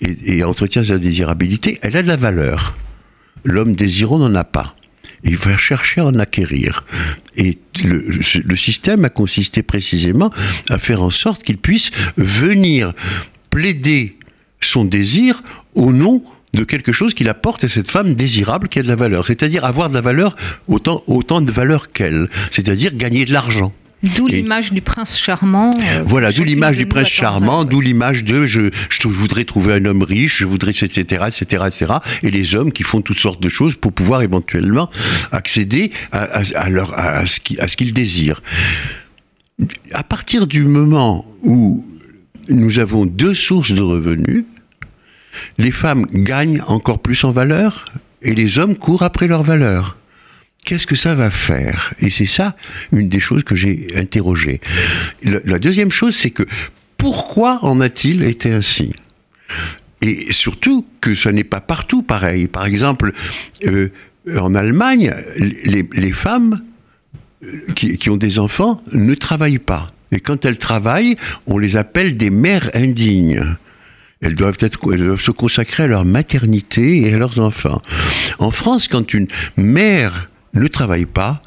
et, 0.00 0.38
et 0.38 0.44
entretient 0.44 0.84
sa 0.84 0.98
désirabilité, 0.98 1.78
elle 1.82 1.96
a 1.96 2.02
de 2.02 2.08
la 2.08 2.16
valeur. 2.16 2.76
L'homme 3.44 3.76
désirant 3.76 4.18
n'en 4.18 4.34
a 4.34 4.44
pas 4.44 4.74
il 5.24 5.36
va 5.36 5.56
chercher 5.56 6.00
à 6.00 6.06
en 6.06 6.18
acquérir. 6.18 6.84
Et 7.36 7.58
le, 7.82 8.56
système 8.56 9.04
a 9.04 9.08
consisté 9.08 9.62
précisément 9.62 10.30
à 10.70 10.78
faire 10.78 11.02
en 11.02 11.10
sorte 11.10 11.42
qu'il 11.42 11.58
puisse 11.58 11.90
venir 12.16 12.92
plaider 13.50 14.16
son 14.60 14.84
désir 14.84 15.42
au 15.74 15.92
nom 15.92 16.22
de 16.52 16.64
quelque 16.64 16.92
chose 16.92 17.14
qu'il 17.14 17.28
apporte 17.28 17.64
à 17.64 17.68
cette 17.68 17.90
femme 17.90 18.14
désirable 18.14 18.68
qui 18.68 18.78
a 18.78 18.82
de 18.82 18.88
la 18.88 18.96
valeur. 18.96 19.26
C'est-à-dire 19.26 19.64
avoir 19.64 19.90
de 19.90 19.94
la 19.94 20.00
valeur, 20.00 20.36
autant, 20.68 21.02
autant 21.06 21.40
de 21.40 21.50
valeur 21.50 21.90
qu'elle. 21.90 22.28
C'est-à-dire 22.52 22.94
gagner 22.94 23.24
de 23.24 23.32
l'argent. 23.32 23.72
D'où 24.02 24.26
l'image 24.26 24.70
du 24.70 24.82
prince 24.82 25.18
charmant. 25.18 25.72
Euh, 25.78 26.04
voilà, 26.06 26.30
d'où 26.30 26.44
l'image 26.44 26.76
du 26.76 26.86
prince 26.86 27.08
charmant, 27.08 27.64
d'où 27.64 27.80
l'image 27.80 28.22
de 28.24 28.46
je, 28.46 28.70
je 28.90 29.08
voudrais 29.08 29.44
trouver 29.44 29.74
un 29.74 29.84
homme 29.86 30.02
riche, 30.02 30.38
je 30.40 30.46
voudrais, 30.46 30.72
etc., 30.72 31.00
etc., 31.00 31.64
etc. 31.66 31.92
Et 32.22 32.30
les 32.30 32.54
hommes 32.54 32.70
qui 32.70 32.82
font 32.82 33.00
toutes 33.00 33.20
sortes 33.20 33.42
de 33.42 33.48
choses 33.48 33.76
pour 33.76 33.92
pouvoir 33.92 34.20
éventuellement 34.22 34.90
accéder 35.32 35.90
à, 36.12 36.68
leur, 36.68 36.98
à 36.98 37.24
ce 37.26 37.76
qu'ils 37.76 37.94
désirent. 37.94 38.42
À 39.92 40.02
partir 40.02 40.46
du 40.46 40.64
moment 40.64 41.24
où 41.42 41.86
nous 42.48 42.78
avons 42.78 43.06
deux 43.06 43.34
sources 43.34 43.72
de 43.72 43.82
revenus. 43.82 44.44
Les 45.58 45.70
femmes 45.70 46.06
gagnent 46.12 46.62
encore 46.66 47.00
plus 47.00 47.24
en 47.24 47.32
valeur 47.32 47.86
et 48.22 48.34
les 48.34 48.58
hommes 48.58 48.76
courent 48.76 49.02
après 49.02 49.26
leur 49.26 49.42
valeur. 49.42 49.96
Qu'est-ce 50.64 50.86
que 50.86 50.96
ça 50.96 51.14
va 51.14 51.30
faire? 51.30 51.92
Et 52.00 52.08
c'est 52.08 52.26
ça 52.26 52.56
une 52.90 53.08
des 53.08 53.20
choses 53.20 53.44
que 53.44 53.54
j'ai 53.54 53.88
interrogées. 53.96 54.60
La 55.22 55.58
deuxième 55.58 55.90
chose, 55.90 56.16
c'est 56.16 56.30
que 56.30 56.44
pourquoi 56.96 57.58
en 57.62 57.80
a-t-il 57.80 58.22
été 58.22 58.50
ainsi 58.50 58.94
Et 60.00 60.32
surtout 60.32 60.86
que 61.02 61.12
ce 61.12 61.28
n'est 61.28 61.44
pas 61.44 61.60
partout 61.60 62.02
pareil. 62.02 62.48
Par 62.48 62.64
exemple, 62.64 63.12
euh, 63.66 63.90
en 64.38 64.54
Allemagne, 64.54 65.14
les, 65.36 66.12
femmes 66.12 66.62
euh, 67.44 67.60
qui, 67.74 68.08
ont 68.08 68.16
des 68.16 68.38
enfants 68.38 68.82
ne 68.92 69.14
travaillent 69.14 69.58
pas. 69.58 69.88
Et 70.12 70.20
quand 70.20 70.46
elles 70.46 70.56
travaillent, 70.56 71.16
on 71.46 71.58
les 71.58 71.76
appelle 71.76 72.16
des 72.16 72.30
mères 72.30 72.70
indignes. 72.72 73.56
Elles 74.22 74.34
doivent, 74.34 74.56
être, 74.60 74.78
elles 74.90 75.04
doivent 75.04 75.20
se 75.20 75.30
consacrer 75.30 75.82
à 75.82 75.86
leur 75.88 76.06
maternité 76.06 77.02
et 77.02 77.12
à 77.12 77.18
leurs 77.18 77.38
enfants. 77.38 77.82
En 78.38 78.50
France, 78.50 78.88
quand 78.88 79.12
une 79.12 79.28
mère 79.58 80.30
ne 80.54 80.66
travaille 80.68 81.06
pas, 81.06 81.42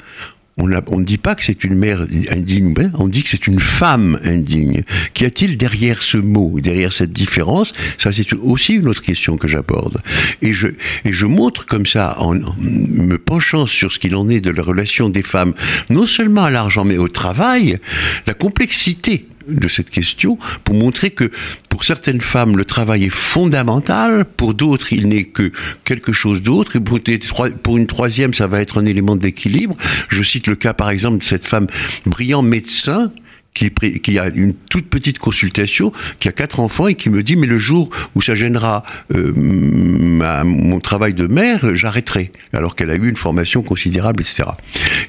on 0.60 0.66
ne 0.98 1.04
dit 1.04 1.18
pas 1.18 1.34
que 1.34 1.44
c'est 1.44 1.62
une 1.62 1.76
mère 1.76 2.04
indigne, 2.30 2.74
on 2.94 3.08
dit 3.08 3.22
que 3.22 3.28
c'est 3.28 3.46
une 3.46 3.60
femme 3.60 4.18
indigne. 4.24 4.82
Qu'y 5.14 5.24
a-t-il 5.24 5.56
derrière 5.56 6.02
ce 6.02 6.18
mot, 6.18 6.58
derrière 6.60 6.92
cette 6.92 7.12
différence? 7.12 7.72
Ça, 7.96 8.10
c'est 8.12 8.32
aussi 8.32 8.74
une 8.74 8.88
autre 8.88 9.02
question 9.02 9.36
que 9.36 9.46
j'aborde. 9.46 10.02
Et 10.42 10.52
je, 10.52 10.68
et 11.04 11.12
je 11.12 11.26
montre 11.26 11.64
comme 11.64 11.86
ça, 11.86 12.16
en 12.18 12.34
me 12.34 13.16
penchant 13.18 13.66
sur 13.66 13.92
ce 13.92 13.98
qu'il 13.98 14.16
en 14.16 14.28
est 14.28 14.40
de 14.40 14.50
la 14.50 14.62
relation 14.62 15.08
des 15.08 15.22
femmes, 15.22 15.54
non 15.90 16.06
seulement 16.06 16.44
à 16.44 16.50
l'argent, 16.50 16.84
mais 16.84 16.98
au 16.98 17.08
travail, 17.08 17.78
la 18.26 18.34
complexité 18.34 19.26
de 19.48 19.68
cette 19.68 19.90
question 19.90 20.38
pour 20.64 20.74
montrer 20.74 21.10
que 21.10 21.30
pour 21.68 21.84
certaines 21.84 22.20
femmes, 22.20 22.56
le 22.56 22.64
travail 22.64 23.04
est 23.04 23.10
fondamental, 23.10 24.24
pour 24.24 24.54
d'autres, 24.54 24.92
il 24.92 25.08
n'est 25.08 25.24
que 25.24 25.52
quelque 25.84 26.12
chose 26.12 26.42
d'autre, 26.42 26.76
et 26.76 26.80
pour 26.80 27.76
une 27.76 27.86
troisième, 27.86 28.34
ça 28.34 28.46
va 28.46 28.60
être 28.60 28.78
un 28.78 28.86
élément 28.86 29.16
d'équilibre. 29.16 29.76
Je 30.08 30.22
cite 30.22 30.46
le 30.46 30.56
cas, 30.56 30.74
par 30.74 30.90
exemple, 30.90 31.18
de 31.18 31.24
cette 31.24 31.46
femme 31.46 31.66
brillant 32.06 32.42
médecin 32.42 33.12
qui, 33.58 34.18
a 34.18 34.28
une 34.28 34.54
toute 34.54 34.88
petite 34.88 35.18
consultation, 35.18 35.92
qui 36.20 36.28
a 36.28 36.32
quatre 36.32 36.60
enfants 36.60 36.88
et 36.88 36.94
qui 36.94 37.10
me 37.10 37.22
dit 37.22 37.36
mais 37.36 37.46
le 37.46 37.58
jour 37.58 37.90
où 38.14 38.22
ça 38.22 38.34
gênera 38.34 38.84
euh, 39.14 39.32
mon 39.34 40.80
travail 40.80 41.14
de 41.14 41.26
mère, 41.26 41.74
j'arrêterai, 41.74 42.32
alors 42.52 42.74
qu'elle 42.74 42.90
a 42.90 42.96
eu 42.96 43.08
une 43.08 43.16
formation 43.16 43.62
considérable, 43.62 44.22
etc. 44.22 44.48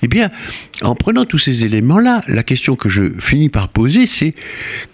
Eh 0.02 0.08
bien, 0.08 0.32
en 0.82 0.96
prenant 0.96 1.26
tous 1.26 1.38
ces 1.38 1.66
éléments-là, 1.66 2.24
la 2.28 2.44
question 2.44 2.76
que 2.76 2.90
je 2.90 3.04
finis 3.20 3.50
par 3.50 3.70
poser, 3.70 4.06
c'est 4.06 4.34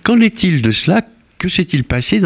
qu'en 0.04 0.20
est-il 0.20 0.62
de 0.62 0.72
cela? 0.72 1.02
Que 1.38 1.50
s'est-il 1.50 1.84
passé 1.84 2.22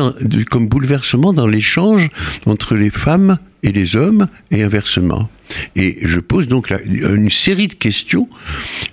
comme 0.49 0.67
bouleversement 0.67 1.33
dans 1.33 1.47
l'échange 1.47 2.09
entre 2.45 2.75
les 2.75 2.91
femmes 2.91 3.37
et 3.63 3.71
les 3.71 3.95
hommes 3.95 4.27
et 4.51 4.61
inversement? 4.61 5.29
Et 5.75 5.97
je 6.01 6.19
pose 6.19 6.47
donc 6.47 6.73
une 6.85 7.29
série 7.29 7.67
de 7.67 7.73
questions 7.73 8.27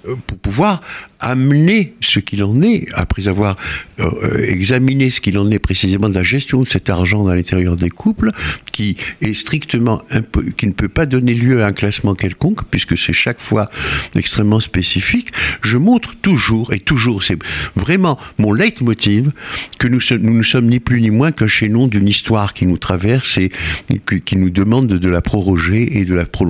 euh, 0.07 0.15
pour 0.27 0.39
pouvoir 0.39 0.83
amener 1.21 1.95
ce 2.01 2.21
qu'il 2.21 2.45
en 2.45 2.61
est, 2.63 2.89
après 2.93 3.29
avoir 3.29 3.57
euh, 4.01 4.45
examiné 4.47 5.09
ce 5.11 5.21
qu'il 5.21 5.39
en 5.39 5.51
est 5.51 5.59
précisément 5.59 6.09
de 6.09 6.15
la 6.15 6.23
gestion 6.23 6.61
de 6.61 6.69
cet 6.69 6.91
argent 6.91 7.25
dans 7.25 7.35
l'intérieur 7.35 7.77
des 7.77 7.89
couples, 7.89 8.33
qui 8.73 8.97
est 9.23 9.35
strictement, 9.35 10.03
qui 10.57 10.67
ne 10.67 10.73
peut 10.73 10.89
pas 10.89 11.07
donner 11.07 11.35
lieu 11.35 11.63
à 11.63 11.69
un 11.69 11.73
classement 11.73 12.15
quelconque, 12.15 12.65
puisque 12.71 12.99
c'est 12.99 13.15
chaque 13.15 13.41
fois 13.41 13.71
extrêmement 14.15 14.61
spécifique, 14.61 15.29
je 15.63 15.79
montre 15.79 16.15
toujours, 16.17 16.73
et 16.75 16.81
toujours, 16.81 17.23
c'est 17.23 17.39
vraiment 17.75 18.19
mon 18.39 18.53
leitmotiv, 18.53 19.33
que 19.79 19.89
nous, 19.89 20.01
nous 20.21 20.37
ne 20.37 20.43
sommes 20.43 20.67
ni 20.67 20.81
plus 20.81 21.01
ni 21.01 21.11
moins 21.11 21.33
qu'un 21.33 21.49
chaînon 21.49 21.87
d'une 21.87 22.09
histoire 22.09 22.53
qui 22.53 22.67
nous 22.67 22.79
traverse 22.79 23.39
et 23.39 23.51
qui 24.25 24.37
nous 24.37 24.51
demande 24.51 24.87
de 24.87 25.09
la 25.09 25.23
proroger 25.23 25.99
et 25.99 26.05
de 26.05 26.15
la 26.15 26.27
prolonger. 26.27 26.46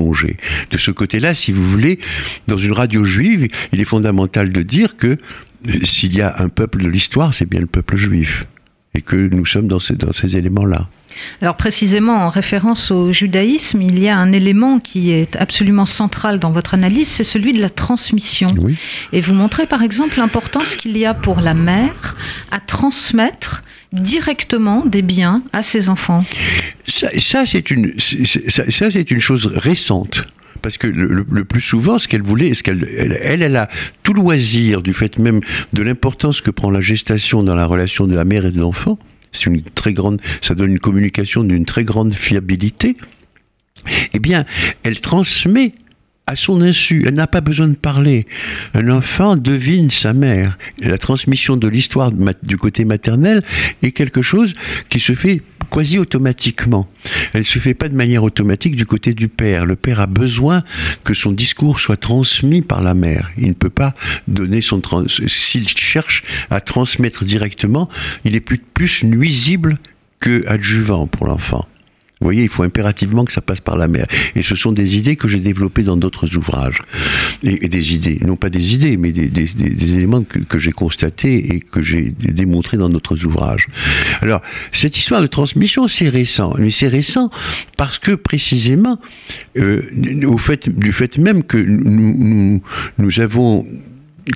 De 0.71 0.79
ce 0.79 0.91
côté-là, 0.91 1.35
si 1.35 1.53
vous 1.53 1.69
voulez, 1.69 1.99
dans 2.47 2.59
une 2.59 2.73
radio 2.73 3.05
juive, 3.05 3.49
il 3.73 3.81
est 3.81 3.85
fondamental 3.85 4.53
de 4.53 4.63
dire 4.63 4.97
que 4.97 5.07
euh, 5.07 5.17
s'il 5.85 6.15
y 6.15 6.23
a 6.23 6.35
un 6.39 6.49
peuple 6.49 6.83
de 6.83 6.89
l'histoire, 6.89 7.35
c'est 7.35 7.49
bien 7.49 7.61
le 7.61 7.67
peuple 7.67 7.97
juif. 7.97 8.45
Et 8.95 9.03
que 9.03 9.17
nous 9.17 9.45
sommes 9.45 9.69
dans 9.69 9.79
ces, 9.79 9.95
dans 9.95 10.13
ces 10.13 10.37
éléments-là. 10.37 10.89
Alors 11.41 11.57
précisément 11.57 12.27
en 12.27 12.29
référence 12.29 12.91
au 12.91 13.13
judaïsme, 13.13 13.83
il 13.83 13.99
y 13.99 14.09
a 14.09 14.17
un 14.17 14.33
élément 14.33 14.81
qui 14.81 15.13
est 15.13 15.37
absolument 15.37 15.87
central 15.87 16.39
dans 16.39 16.51
votre 16.51 16.75
analyse, 16.75 17.09
c'est 17.09 17.25
celui 17.25 17.53
de 17.53 17.61
la 17.61 17.71
transmission. 17.71 18.49
Et 19.13 19.21
vous 19.21 19.35
montrez 19.35 19.67
par 19.67 19.83
exemple 19.83 20.19
l'importance 20.19 20.77
qu'il 20.77 20.97
y 20.97 21.07
a 21.07 21.15
pour 21.15 21.41
la 21.41 21.55
mère 21.55 22.17
à 22.51 22.61
transmettre 22.61 23.63
directement 23.93 24.85
des 24.85 25.03
biens 25.03 25.43
à 25.53 25.63
ses 25.63 25.89
enfants. 25.89 26.25
Ça, 26.87 27.47
c'est 27.47 27.71
une, 27.71 27.93
ça, 27.99 28.89
une 28.89 29.21
chose 29.21 29.47
récente 29.47 30.25
parce 30.63 30.79
que 30.79 30.87
le, 30.89 31.45
plus 31.45 31.61
souvent, 31.61 31.99
ce 31.99 32.09
qu'elle 32.09 32.23
voulait, 32.23 32.55
ce 32.55 32.63
qu'elle, 32.63 32.89
elle, 33.23 33.43
elle, 33.43 33.57
a 33.57 33.69
tout 34.03 34.15
loisir 34.15 34.83
du 34.83 34.95
fait 34.95 35.19
même 35.19 35.41
de 35.73 35.83
l'importance 35.83 36.41
que 36.41 36.51
prend 36.51 36.71
la 36.71 36.81
gestation 36.81 37.43
dans 37.43 37.55
la 37.55 37.67
relation 37.67 38.07
de 38.07 38.17
la 38.17 38.25
mère 38.25 38.47
et 38.47 38.51
de 38.51 38.59
l'enfant. 38.59 38.99
C'est 39.31 39.47
une 39.47 39.63
très 39.63 39.93
grande, 39.93 40.21
ça 40.43 40.55
donne 40.55 40.71
une 40.73 40.81
communication 40.81 41.45
d'une 41.45 41.67
très 41.67 41.85
grande 41.85 42.15
fiabilité. 42.15 42.97
Eh 44.13 44.19
bien, 44.19 44.45
elle 44.83 45.01
transmet 45.01 45.73
à 46.29 46.35
son 46.35 46.61
insu, 46.61 47.05
elle 47.07 47.15
n'a 47.15 47.29
pas 47.29 47.41
besoin 47.41 47.69
de 47.69 47.77
parler. 47.77 48.27
Un 48.75 48.89
enfant 48.89 49.37
devine 49.37 49.93
sa 49.93 50.13
mère. 50.13 50.59
la 50.81 50.99
transmission 50.99 51.57
de 51.57 51.69
l'histoire 51.69 52.11
du 52.43 52.57
côté 52.57 52.85
maternel 52.85 53.45
est 53.83 53.93
quelque 53.93 54.23
chose 54.23 54.55
qui 54.89 54.99
se 54.99 55.15
fait 55.15 55.43
quasi 55.71 56.01
automatiquement. 56.01 56.89
Elle 57.33 57.43
ne 57.43 57.47
se 57.47 57.61
fait 57.61 57.75
pas 57.75 57.89
de 57.89 57.95
manière 57.95 58.25
automatique 58.25 58.75
du 58.75 58.87
côté 58.87 59.15
du 59.15 59.29
père. 59.29 59.67
Le 59.67 59.77
père 59.77 60.01
a 60.01 60.09
besoin 60.09 60.65
que 61.05 61.15
son 61.15 61.31
discours 61.31 61.79
soit 61.79 61.97
transmis 61.97 62.63
par 62.63 62.83
la 62.83 62.95
mère. 62.95 63.31
Il 63.39 63.47
ne 63.47 63.55
peut 63.55 63.71
pas 63.71 63.95
donner 64.27 64.63
son... 64.63 64.83
S'il 65.07 65.69
cherche 65.69 66.25
à 66.51 66.61
transmettre 66.61 67.25
directement, 67.25 67.89
il 68.25 68.35
est 68.35 68.41
plus, 68.41 68.59
plus 68.59 69.05
nuisible 69.05 69.79
que 70.19 70.45
adjuvant 70.49 71.07
pour 71.07 71.29
l'enfant. 71.29 71.67
Vous 72.27 72.33
voyez, 72.33 72.43
il 72.43 72.49
faut 72.49 72.65
impérativement 72.65 73.25
que 73.25 73.31
ça 73.31 73.41
passe 73.41 73.61
par 73.61 73.77
la 73.77 73.87
mère. 73.87 74.09
Et 74.35 74.43
ce 74.43 74.57
sont 74.57 74.73
des 74.73 74.97
idées 74.97 75.15
que 75.15 75.29
j'ai 75.29 75.39
développées 75.39 75.85
dans 75.85 75.97
d'autres 75.97 76.37
ouvrages. 76.37 76.83
Et, 77.45 77.69
des 77.69 77.95
idées, 77.95 78.19
non 78.27 78.35
pas 78.35 78.51
des 78.51 78.75
idées, 78.75 78.97
mais 78.97 79.13
des, 79.13 79.95
éléments 79.95 80.25
que, 80.25 80.59
j'ai 80.59 80.73
constatés 80.73 81.55
et 81.55 81.61
que 81.61 81.83
j'ai 81.83 82.13
démontrés 82.19 82.79
dans 82.79 82.89
d'autres 82.89 83.25
ouvrages. 83.25 83.67
Alors, 84.23 84.43
cette 84.73 84.99
histoire 84.99 85.23
de 85.23 85.29
transmission, 85.29 85.87
c'est 85.87 86.09
récent. 86.09 86.53
Mais 86.59 86.71
c'est 86.71 86.89
récent 86.89 87.31
parce 87.77 88.01
que 88.01 88.11
précisément, 88.17 88.99
euh, 89.57 89.83
au 90.27 90.37
fait, 90.37 90.69
du 90.69 90.93
fait 90.93 91.19
même 91.19 91.45
que 91.45 91.59
nous, 91.59 92.61
nous 92.99 93.21
avons 93.21 93.65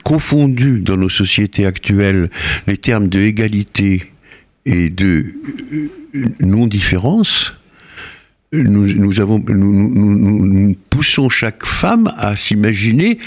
confondu 0.04 0.78
dans 0.78 0.96
nos 0.96 1.08
sociétés 1.08 1.66
actuelles 1.66 2.30
les 2.68 2.76
termes 2.76 3.08
de 3.08 3.18
égalité 3.18 4.12
et 4.64 4.90
de 4.90 5.34
euh, 6.14 6.28
non-différence, 6.38 7.54
nous, 8.52 8.86
poussons 10.90 11.28
chaque 11.28 11.64
femme 11.64 12.12
à 12.16 12.34
s'imaginer 12.36 13.18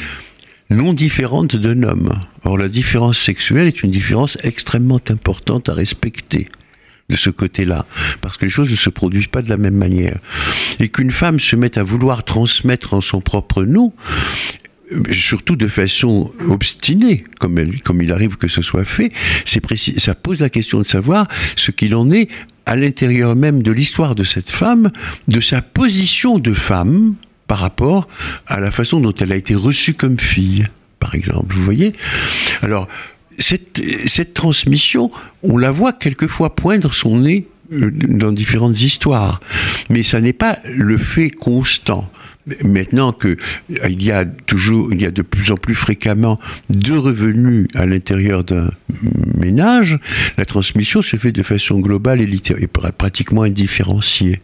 non 0.70 0.94
différente 0.94 1.56
d'un 1.56 1.84
homme. 1.84 2.20
Or, 2.44 2.58
la 2.58 2.68
différence 2.68 3.20
sexuelle 3.20 3.68
est 3.68 3.84
une 3.84 3.92
différence 3.92 4.38
extrêmement 4.44 5.00
importante 5.10 5.70
à 5.70 5.74
respecter 5.74 6.50
de 7.10 7.16
ce 7.16 7.30
côté-là, 7.30 7.86
parce 8.22 8.38
que 8.38 8.46
les 8.46 8.52
choses 8.52 8.72
ne 8.72 8.76
se 8.76 8.90
produisent 8.90 9.28
pas 9.28 9.42
de 9.42 9.50
la 9.50 9.58
même 9.58 9.76
manière. 9.76 10.20
Et 10.80 10.90
qu'une 10.90 11.12
femme 11.12 11.40
se 11.40 11.56
mette 11.56 11.78
à 11.78 11.84
vouloir 11.84 12.24
transmettre 12.24 12.94
en 12.94 13.02
son 13.02 13.22
propre 13.22 13.64
nom, 13.64 13.94
surtout 15.12 15.56
de 15.56 15.68
façon 15.68 16.32
obstinée, 16.50 17.24
comme, 17.40 18.02
il 18.02 18.12
arrive 18.12 18.38
que 18.38 18.48
ce 18.48 18.62
soit 18.62 18.86
fait, 18.86 19.12
ça 19.98 20.16
pose 20.16 20.40
la 20.40 20.50
question 20.50 20.80
de 20.80 20.86
savoir 20.86 21.28
ce 21.56 21.72
qu'il 21.72 21.96
en 21.96 22.10
est 22.12 22.30
à 22.66 22.76
l'intérieur 22.76 23.36
même 23.36 23.62
de 23.62 23.72
l'histoire 23.72 24.16
de 24.16 24.24
cette 24.24 24.52
femme, 24.52 24.92
de 25.28 25.40
sa 25.40 25.62
position 25.62 26.40
de 26.40 26.54
femme 26.54 27.16
par 27.48 27.60
rapport 27.60 28.08
à 28.48 28.60
la 28.60 28.72
façon 28.72 29.00
dont 29.00 29.14
elle 29.14 29.32
a 29.32 29.36
été 29.36 29.54
reçue 29.56 29.94
comme 29.94 30.20
fille, 30.20 30.66
par 31.00 31.14
exemple. 31.14 31.54
Vous 31.54 31.64
voyez? 31.64 31.94
Alors, 32.62 32.88
cette, 33.38 33.82
cette 34.06 34.34
transmission, 34.34 35.12
on 35.42 35.58
la 35.58 35.72
voit 35.72 35.94
quelquefois 35.94 36.56
poindre 36.56 36.94
son 36.94 37.18
nez 37.20 37.48
euh, 37.72 37.92
dans 37.92 38.32
différentes 38.32 38.82
histoires, 38.82 39.40
mais 39.90 40.04
ça 40.04 40.22
n'est 40.22 40.34
pas 40.34 40.60
le 40.66 40.98
fait 40.98 41.30
constant. 41.30 42.10
Maintenant 42.64 43.14
que 43.14 43.30
euh, 43.30 43.90
il 43.90 44.04
y 44.04 44.12
a 44.12 44.26
toujours, 44.26 44.94
il 44.94 45.02
y 45.02 45.06
a 45.06 45.12
de 45.12 45.22
plus 45.22 45.52
en 45.52 45.58
plus 45.58 45.76
fréquemment 45.76 46.38
deux 46.70 46.98
revenus 46.98 47.68
à 47.74 47.86
l'intérieur 47.86 48.44
d'un 48.44 48.70
ménage, 49.38 50.00
la 50.38 50.46
transmission 50.46 51.02
se 51.02 51.16
fait 51.18 51.32
de 51.32 51.44
façon 51.44 51.80
globale 51.80 52.22
et, 52.22 52.42
et 52.60 52.68
pratiquement 52.68 53.44
indifférenciée. 53.44 54.42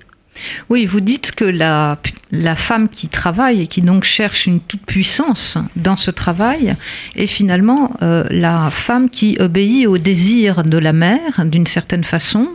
Oui, 0.69 0.85
vous 0.85 0.99
dites 0.99 1.31
que 1.31 1.45
la, 1.45 1.97
femme 2.55 2.89
qui 2.89 3.07
travaille 3.07 3.61
et 3.61 3.67
qui 3.67 3.81
donc 3.81 4.03
cherche 4.03 4.45
une 4.45 4.59
toute 4.59 4.85
puissance 4.85 5.57
dans 5.75 5.95
ce 5.95 6.11
travail 6.11 6.75
est 7.15 7.27
finalement 7.27 7.95
euh, 8.01 8.23
la 8.29 8.69
femme 8.71 9.09
qui 9.09 9.37
obéit 9.39 9.87
au 9.87 9.97
désir 9.97 10.63
de 10.63 10.77
la 10.77 10.93
mère 10.93 11.45
d'une 11.45 11.65
certaine 11.65 12.03
façon 12.03 12.49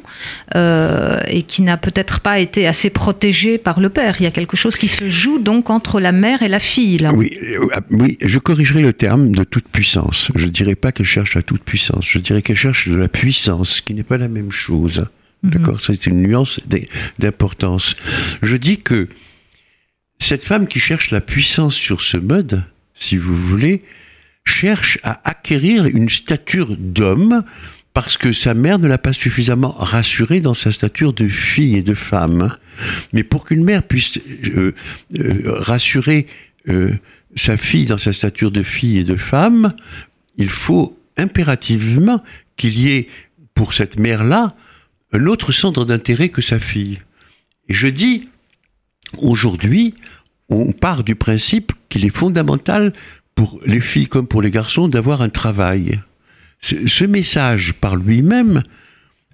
euh, 0.55 1.21
et 1.27 1.43
qui 1.43 1.63
n'a 1.63 1.77
peut-être 1.77 2.21
pas 2.21 2.39
été 2.39 2.67
assez 2.67 2.91
protégée 2.91 3.59
par 3.59 3.81
le 3.81 3.89
père. 3.89 4.17
Il 4.21 4.25
y 4.25 4.27
a 4.27 4.31
quelque 4.31 4.57
chose 4.57 4.77
qui 4.77 4.89
se 4.89 5.09
joue 5.09 5.39
donc 5.39 5.71
entre 5.71 6.01
la 6.01 6.13
mère 6.13 6.43
et 6.43 6.49
la 6.49 6.61
fille. 6.61 7.09
Oui, 7.15 7.31
euh, 7.43 7.81
oui, 7.91 8.19
je 8.21 8.39
corrigerai 8.39 8.83
le 8.83 8.93
terme 8.93 9.33
de 9.33 9.45
toute 9.45 9.69
puissance. 9.69 10.31
Je 10.35 10.47
ne 10.47 10.51
dirais 10.51 10.75
pas 10.75 10.93
qu'elle 10.93 11.07
cherche 11.07 11.35
la 11.35 11.43
toute 11.43 11.63
puissance, 11.63 12.07
je 12.07 12.19
dirais 12.19 12.43
qu'elle 12.43 12.57
cherche 12.57 12.89
de 12.89 12.97
la 12.97 13.09
puissance, 13.09 13.71
ce 13.71 13.83
qui 13.83 13.95
n'est 13.95 14.03
pas 14.03 14.19
la 14.19 14.29
même 14.29 14.51
chose. 14.51 15.05
Mhm. 15.45 15.51
D'accord 15.51 15.81
C'est 15.81 16.07
une 16.07 16.23
nuance 16.23 16.61
d'importance. 17.19 17.95
Je 18.43 18.57
dis 18.57 18.79
que 18.79 19.09
cette 20.19 20.43
femme 20.43 20.67
qui 20.67 20.81
cherche 20.81 21.11
la 21.11 21.21
puissance 21.21 21.75
sur 21.75 22.01
ce 22.01 22.17
mode, 22.17 22.65
si 22.95 23.17
vous 23.17 23.37
voulez, 23.37 23.83
cherche 24.45 24.99
à 25.03 25.21
acquérir 25.29 25.87
une 25.87 26.09
stature 26.09 26.77
d'homme 26.79 27.45
parce 27.93 28.17
que 28.17 28.33
sa 28.33 28.55
mère 28.55 28.79
ne 28.79 28.89
l'a 28.89 28.99
pas 28.99 29.13
suffisamment 29.13 29.71
rassurée 29.71 30.41
dans 30.41 30.55
sa 30.55 30.73
stature 30.73 31.13
de 31.13 31.29
fille 31.29 31.77
et 31.77 31.83
de 31.83 31.95
femme. 31.95 32.57
Mais 33.13 33.23
pour 33.23 33.45
qu'une 33.45 33.65
mère 33.65 33.85
puisse 33.85 34.19
euh, 34.19 34.75
euh, 35.19 35.43
rassurer 35.47 36.27
euh, 36.69 36.91
sa 37.37 37.57
fille 37.57 37.87
dans 37.87 37.99
sa 37.99 38.13
stature 38.13 38.51
de 38.51 38.63
fille 38.63 38.99
et 38.99 39.05
de 39.05 39.15
femme, 39.15 39.75
il 40.37 40.51
faut 40.51 40.99
impérativement 41.17 42.23
qu'il 42.57 42.79
y 42.79 42.91
ait 42.91 43.09
pour 43.55 43.73
cette 43.73 43.99
mère-là 43.99 44.57
un 45.15 45.27
autre 45.27 45.53
centre 45.53 45.85
d'intérêt 45.85 46.29
que 46.29 46.43
sa 46.43 46.59
fille. 46.59 46.99
Et 47.69 47.75
je 47.75 47.87
dis, 47.87 48.29
aujourd'hui, 49.19 49.95
on 50.51 50.73
part 50.73 51.05
du 51.05 51.15
principe 51.15 51.73
qu'il 51.89 52.05
est 52.05 52.15
fondamental 52.15 52.93
pour 53.35 53.61
les 53.65 53.81
filles 53.81 54.09
comme 54.09 54.27
pour 54.27 54.43
les 54.43 54.51
garçons 54.51 54.89
d'avoir 54.89 55.23
un 55.23 55.29
travail. 55.29 56.01
Ce 56.61 57.05
message 57.05 57.75
par 57.75 57.97
lui-même 57.97 58.63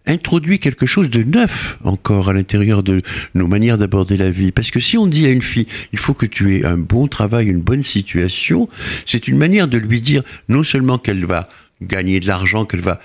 introduit 0.06 0.58
quelque 0.58 0.86
chose 0.86 1.10
de 1.10 1.22
neuf 1.22 1.78
encore 1.84 2.28
à 2.28 2.32
l'intérieur 2.32 2.82
de 2.82 3.02
nos 3.34 3.46
manières 3.46 3.78
d'aborder 3.78 4.16
la 4.16 4.30
vie. 4.30 4.52
Parce 4.52 4.70
que 4.70 4.80
si 4.80 4.98
on 4.98 5.06
dit 5.06 5.26
à 5.26 5.30
une 5.30 5.42
fille, 5.42 5.66
il 5.92 5.98
faut 5.98 6.14
que 6.14 6.26
tu 6.26 6.56
aies 6.56 6.64
un 6.64 6.78
bon 6.78 7.06
travail, 7.06 7.48
une 7.48 7.60
bonne 7.60 7.84
situation, 7.84 8.68
c'est 9.06 9.28
une 9.28 9.38
manière 9.38 9.68
de 9.68 9.78
lui 9.78 10.00
dire 10.00 10.22
non 10.48 10.64
seulement 10.64 10.98
qu'elle 10.98 11.24
va 11.24 11.48
gagner 11.80 12.20
de 12.20 12.26
l'argent, 12.26 12.64
qu'elle 12.64 12.80
va 12.80 13.00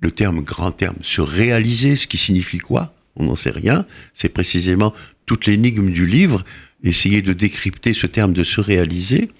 le 0.00 0.10
terme 0.10 0.42
grand 0.42 0.72
terme, 0.72 0.96
se 1.02 1.20
réaliser, 1.20 1.96
ce 1.96 2.06
qui 2.06 2.18
signifie 2.18 2.58
quoi? 2.58 2.94
On 3.16 3.24
n'en 3.24 3.36
sait 3.36 3.50
rien. 3.50 3.86
C'est 4.14 4.28
précisément 4.28 4.94
toute 5.26 5.46
l'énigme 5.46 5.90
du 5.90 6.06
livre, 6.06 6.44
essayer 6.82 7.22
de 7.22 7.32
décrypter 7.32 7.94
ce 7.94 8.06
terme 8.06 8.32
de 8.32 8.42
se 8.42 8.60
réaliser. 8.60 9.30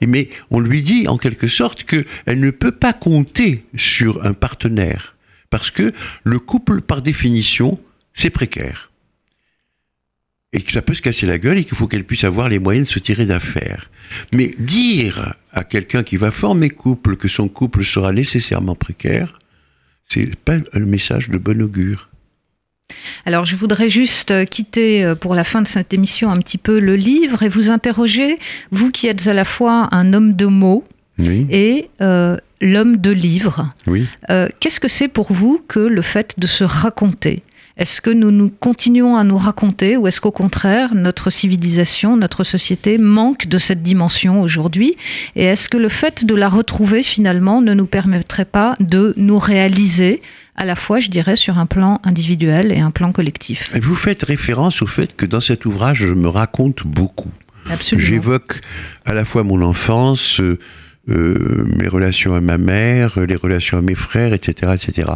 mais 0.00 0.30
on 0.50 0.60
lui 0.60 0.82
dit 0.82 1.08
en 1.08 1.18
quelque 1.18 1.48
sorte 1.48 1.84
qu'elle 1.84 2.40
ne 2.40 2.50
peut 2.50 2.72
pas 2.72 2.92
compter 2.92 3.64
sur 3.76 4.24
un 4.24 4.34
partenaire, 4.34 5.16
parce 5.50 5.70
que 5.70 5.92
le 6.22 6.38
couple, 6.38 6.80
par 6.80 7.02
définition, 7.02 7.78
c'est 8.12 8.30
précaire. 8.30 8.90
Et 10.52 10.60
que 10.60 10.70
ça 10.70 10.82
peut 10.82 10.94
se 10.94 11.02
casser 11.02 11.26
la 11.26 11.38
gueule 11.38 11.58
et 11.58 11.64
qu'il 11.64 11.76
faut 11.76 11.88
qu'elle 11.88 12.04
puisse 12.04 12.22
avoir 12.22 12.48
les 12.48 12.60
moyens 12.60 12.86
de 12.86 12.92
se 12.92 13.00
tirer 13.00 13.26
d'affaire. 13.26 13.90
Mais 14.32 14.54
dire 14.58 15.34
à 15.50 15.64
quelqu'un 15.64 16.04
qui 16.04 16.16
va 16.16 16.30
former 16.30 16.70
couple 16.70 17.16
que 17.16 17.26
son 17.26 17.48
couple 17.48 17.84
sera 17.84 18.12
nécessairement 18.12 18.76
précaire, 18.76 19.40
c'est 20.08 20.34
pas 20.36 20.56
un 20.72 20.80
message 20.80 21.30
de 21.30 21.38
bon 21.38 21.60
augure. 21.62 22.08
Alors, 23.26 23.44
je 23.46 23.56
voudrais 23.56 23.90
juste 23.90 24.30
euh, 24.30 24.44
quitter 24.44 25.04
euh, 25.04 25.14
pour 25.14 25.34
la 25.34 25.44
fin 25.44 25.62
de 25.62 25.66
cette 25.66 25.94
émission 25.94 26.30
un 26.30 26.38
petit 26.38 26.58
peu 26.58 26.78
le 26.78 26.96
livre 26.96 27.42
et 27.42 27.48
vous 27.48 27.70
interroger, 27.70 28.38
vous 28.70 28.90
qui 28.90 29.06
êtes 29.06 29.26
à 29.26 29.34
la 29.34 29.44
fois 29.44 29.88
un 29.92 30.12
homme 30.12 30.34
de 30.34 30.46
mots 30.46 30.84
et 31.18 31.88
euh, 32.00 32.36
l'homme 32.60 32.96
de 32.96 33.10
livre. 33.10 33.72
Oui. 33.86 34.06
Qu'est-ce 34.58 34.80
que 34.80 34.88
c'est 34.88 35.06
pour 35.06 35.32
vous 35.32 35.64
que 35.68 35.78
le 35.78 36.02
fait 36.02 36.34
de 36.38 36.46
se 36.48 36.64
raconter? 36.64 37.44
Est-ce 37.76 38.00
que 38.00 38.10
nous, 38.10 38.30
nous 38.30 38.50
continuons 38.50 39.16
à 39.16 39.24
nous 39.24 39.36
raconter 39.36 39.96
ou 39.96 40.06
est-ce 40.06 40.20
qu'au 40.20 40.30
contraire, 40.30 40.94
notre 40.94 41.30
civilisation, 41.30 42.16
notre 42.16 42.44
société 42.44 42.98
manque 42.98 43.48
de 43.48 43.58
cette 43.58 43.82
dimension 43.82 44.42
aujourd'hui? 44.42 44.96
Et 45.34 45.44
est-ce 45.44 45.68
que 45.68 45.76
le 45.76 45.88
fait 45.88 46.24
de 46.24 46.36
la 46.36 46.48
retrouver 46.48 47.02
finalement 47.02 47.60
ne 47.60 47.74
nous 47.74 47.86
permettrait 47.86 48.44
pas 48.44 48.76
de 48.78 49.12
nous 49.16 49.40
réaliser 49.40 50.22
à 50.54 50.64
la 50.64 50.76
fois, 50.76 51.00
je 51.00 51.08
dirais, 51.08 51.34
sur 51.34 51.58
un 51.58 51.66
plan 51.66 52.00
individuel 52.04 52.70
et 52.70 52.78
un 52.78 52.92
plan 52.92 53.10
collectif? 53.10 53.68
Vous 53.82 53.96
faites 53.96 54.22
référence 54.22 54.80
au 54.80 54.86
fait 54.86 55.16
que 55.16 55.26
dans 55.26 55.40
cet 55.40 55.66
ouvrage, 55.66 55.98
je 55.98 56.14
me 56.14 56.28
raconte 56.28 56.86
beaucoup. 56.86 57.32
Absolument. 57.68 58.06
J'évoque 58.06 58.60
à 59.04 59.14
la 59.14 59.24
fois 59.24 59.42
mon 59.42 59.62
enfance, 59.62 60.40
euh, 61.08 61.14
euh, 61.14 61.64
mes 61.76 61.88
relations 61.88 62.34
à 62.34 62.40
ma 62.40 62.58
mère, 62.58 63.18
les 63.18 63.36
relations 63.36 63.78
à 63.78 63.82
mes 63.82 63.94
frères, 63.94 64.32
etc., 64.32 64.72
etc. 64.74 65.12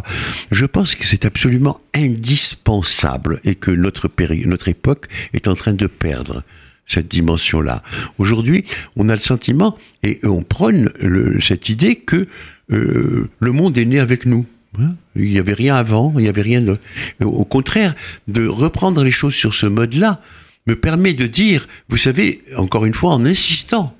Je 0.51 0.65
pense 0.65 0.95
que 0.95 1.05
c'est 1.05 1.25
absolument 1.25 1.79
indispensable 1.95 3.39
et 3.43 3.55
que 3.55 3.71
notre, 3.71 4.09
notre 4.45 4.67
époque 4.67 5.07
est 5.33 5.47
en 5.47 5.55
train 5.55 5.73
de 5.73 5.87
perdre 5.87 6.43
cette 6.85 7.07
dimension-là. 7.07 7.83
Aujourd'hui, 8.17 8.65
on 8.95 9.09
a 9.09 9.13
le 9.13 9.19
sentiment 9.19 9.77
et 10.03 10.19
on 10.23 10.43
prône 10.43 10.91
cette 11.39 11.69
idée 11.69 11.95
que 11.95 12.27
euh, 12.71 13.29
le 13.39 13.51
monde 13.51 13.77
est 13.77 13.85
né 13.85 13.99
avec 13.99 14.25
nous. 14.25 14.45
Hein. 14.79 14.95
il 15.15 15.29
n'y 15.29 15.39
avait 15.39 15.53
rien 15.53 15.75
avant, 15.75 16.13
il 16.17 16.21
n'y 16.21 16.29
avait 16.29 16.43
rien 16.43 16.61
de... 16.61 16.77
Au 17.23 17.45
contraire, 17.45 17.95
de 18.27 18.45
reprendre 18.45 19.03
les 19.03 19.11
choses 19.11 19.33
sur 19.33 19.55
ce 19.55 19.65
mode-là 19.65 20.21
me 20.67 20.75
permet 20.75 21.13
de 21.13 21.25
dire, 21.25 21.67
vous 21.89 21.97
savez, 21.97 22.41
encore 22.55 22.85
une 22.85 22.93
fois, 22.93 23.13
en 23.13 23.25
insistant 23.25 23.95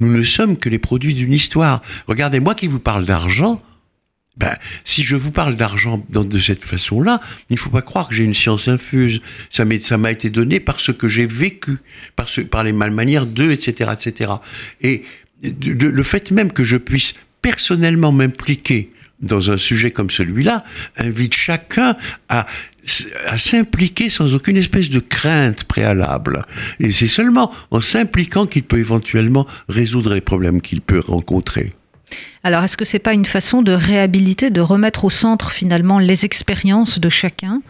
nous 0.00 0.16
ne 0.16 0.22
sommes 0.22 0.56
que 0.56 0.68
les 0.68 0.78
produits 0.78 1.14
d'une 1.14 1.32
histoire. 1.32 1.82
Regardez, 2.06 2.40
moi 2.40 2.54
qui 2.54 2.66
vous 2.66 2.78
parle 2.78 3.04
d'argent, 3.04 3.62
ben, 4.36 4.56
si 4.84 5.02
je 5.02 5.16
vous 5.16 5.32
parle 5.32 5.56
d'argent 5.56 6.04
de 6.10 6.38
cette 6.38 6.62
façon-là, 6.62 7.20
il 7.50 7.54
ne 7.54 7.58
faut 7.58 7.70
pas 7.70 7.82
croire 7.82 8.08
que 8.08 8.14
j'ai 8.14 8.22
une 8.22 8.34
science 8.34 8.68
infuse. 8.68 9.20
Ça 9.50 9.64
m'a 9.64 10.10
été 10.12 10.30
donné 10.30 10.60
par 10.60 10.80
ce 10.80 10.92
que 10.92 11.08
j'ai 11.08 11.26
vécu, 11.26 11.78
par, 12.14 12.28
ce, 12.28 12.42
par 12.42 12.62
les 12.62 12.72
malmanières 12.72 13.26
d'eux, 13.26 13.50
etc., 13.50 13.90
etc. 13.92 14.32
Et 14.80 15.02
le 15.42 16.02
fait 16.04 16.30
même 16.30 16.52
que 16.52 16.64
je 16.64 16.76
puisse 16.76 17.14
personnellement 17.42 18.12
m'impliquer 18.12 18.90
dans 19.20 19.50
un 19.50 19.56
sujet 19.56 19.90
comme 19.90 20.10
celui-là 20.10 20.64
invite 20.96 21.34
chacun 21.34 21.96
à 22.28 22.46
à 23.26 23.38
s'impliquer 23.38 24.08
sans 24.08 24.34
aucune 24.34 24.56
espèce 24.56 24.90
de 24.90 25.00
crainte 25.00 25.64
préalable. 25.64 26.44
Et 26.80 26.92
c'est 26.92 27.08
seulement 27.08 27.52
en 27.70 27.80
s'impliquant 27.80 28.46
qu'il 28.46 28.62
peut 28.62 28.78
éventuellement 28.78 29.46
résoudre 29.68 30.14
les 30.14 30.20
problèmes 30.20 30.60
qu'il 30.60 30.80
peut 30.80 31.00
rencontrer. 31.00 31.72
Alors, 32.44 32.64
est-ce 32.64 32.76
que 32.76 32.84
c'est 32.84 32.98
pas 32.98 33.12
une 33.12 33.26
façon 33.26 33.62
de 33.62 33.72
réhabiliter, 33.72 34.50
de 34.50 34.60
remettre 34.60 35.04
au 35.04 35.10
centre 35.10 35.50
finalement 35.50 35.98
les 35.98 36.24
expériences 36.24 36.98
de 36.98 37.08
chacun? 37.08 37.60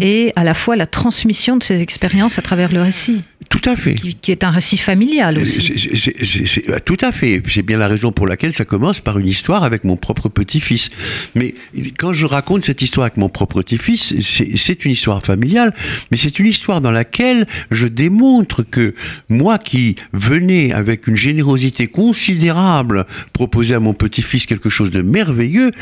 Et 0.00 0.32
à 0.36 0.44
la 0.44 0.54
fois 0.54 0.76
la 0.76 0.86
transmission 0.86 1.56
de 1.56 1.62
ces 1.62 1.80
expériences 1.80 2.38
à 2.38 2.42
travers 2.42 2.72
le 2.72 2.82
récit 2.82 3.22
tout 3.48 3.62
à 3.64 3.76
fait. 3.76 3.94
Qui, 3.94 4.30
est 4.30 4.44
un 4.44 4.50
récit 4.50 4.76
familial 4.76 5.38
aussi. 5.38 5.78
C'est, 5.78 6.84
tout 6.84 6.98
à 7.00 7.12
fait. 7.12 7.42
C'est 7.48 7.62
bien 7.62 7.78
la 7.78 7.88
raison 7.88 8.12
pour 8.12 8.26
laquelle 8.26 8.52
ça 8.52 8.66
commence 8.66 9.00
par 9.00 9.18
une 9.18 9.26
histoire 9.26 9.64
avec 9.64 9.84
mon 9.84 9.96
propre 9.96 10.28
petit-fils. 10.28 10.90
Mais 11.34 11.54
quand 11.96 12.12
je 12.12 12.26
raconte 12.26 12.64
cette 12.64 12.82
histoire 12.82 13.06
avec 13.06 13.16
mon 13.16 13.30
propre 13.30 13.62
petit-fils, 13.62 14.14
c'est 14.20 14.84
une 14.84 14.90
histoire 14.90 15.24
familiale, 15.24 15.72
mais 16.10 16.18
c'est 16.18 16.38
une 16.38 16.46
histoire 16.46 16.82
dans 16.82 16.90
laquelle 16.90 17.46
je 17.70 17.86
démontre 17.86 18.64
que 18.64 18.94
moi 19.30 19.58
qui 19.58 19.94
venais 20.12 20.72
avec 20.72 21.06
une 21.06 21.16
générosité 21.16 21.86
considérable 21.86 23.06
proposer 23.32 23.74
à 23.74 23.80
mon 23.80 23.94
petit-fils 23.94 24.44
quelque 24.44 24.68
chose 24.68 24.90
de 24.90 25.00
merveilleux, 25.00 25.72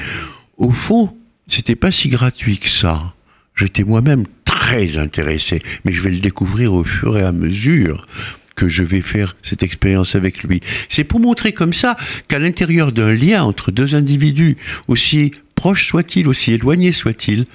au 0.57 0.71
fond, 0.71 1.13
c'était 1.49 1.75
pas 1.75 1.91
si 1.91 2.09
gratuit 2.09 2.59
que 2.59 2.69
ça. 2.69 3.16
J'étais 3.57 3.85
moi-même 3.85 4.25
très 4.45 4.99
intéressé, 4.99 5.63
mais 5.85 5.93
je 5.93 6.03
vais 6.03 6.11
le 6.11 6.21
découvrir 6.21 6.75
au 6.75 6.85
fur 6.85 7.19
et 7.19 7.23
à 7.23 7.33
mesure 7.33 8.07
que 8.55 8.69
je 8.69 8.83
vais 8.83 9.03
faire 9.03 9.37
cette 9.43 9.63
expérience 9.63 10.15
avec 10.15 10.43
lui. 10.43 10.61
C'est 10.89 11.05
pour 11.05 11.21
montrer 11.21 11.53
comme 11.53 11.73
ça 11.73 11.97
qu'à 12.29 12.39
l'intérieur 12.39 12.93
d'un 12.93 13.13
lien 13.13 13.45
entre 13.45 13.71
deux 13.71 13.95
individus, 13.95 14.57
aussi 14.89 15.33
proches 15.55 15.89
soient-ils, 15.89 16.29
aussi 16.29 16.53
éloignés 16.53 16.93
soient-ils, 16.93 17.47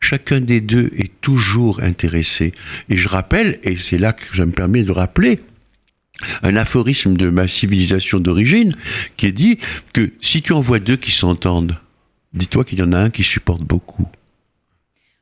chacun 0.00 0.40
des 0.40 0.60
deux 0.60 0.90
est 0.96 1.20
toujours 1.20 1.82
intéressé. 1.82 2.52
Et 2.88 2.96
je 2.96 3.08
rappelle, 3.08 3.58
et 3.62 3.76
c'est 3.76 3.98
là 3.98 4.12
que 4.12 4.24
je 4.32 4.42
me 4.42 4.52
permets 4.52 4.82
de 4.82 4.92
rappeler, 4.92 5.40
un 6.42 6.56
aphorisme 6.56 7.16
de 7.16 7.30
ma 7.30 7.48
civilisation 7.48 8.20
d'origine 8.20 8.76
qui 9.16 9.32
dit 9.32 9.58
que 9.92 10.12
si 10.20 10.42
tu 10.42 10.52
en 10.52 10.60
vois 10.60 10.78
deux 10.78 10.96
qui 10.96 11.10
s'entendent, 11.10 11.78
dis-toi 12.32 12.64
qu'il 12.64 12.78
y 12.78 12.82
en 12.82 12.92
a 12.92 12.98
un 12.98 13.10
qui 13.10 13.24
supporte 13.24 13.62
beaucoup 13.62 14.08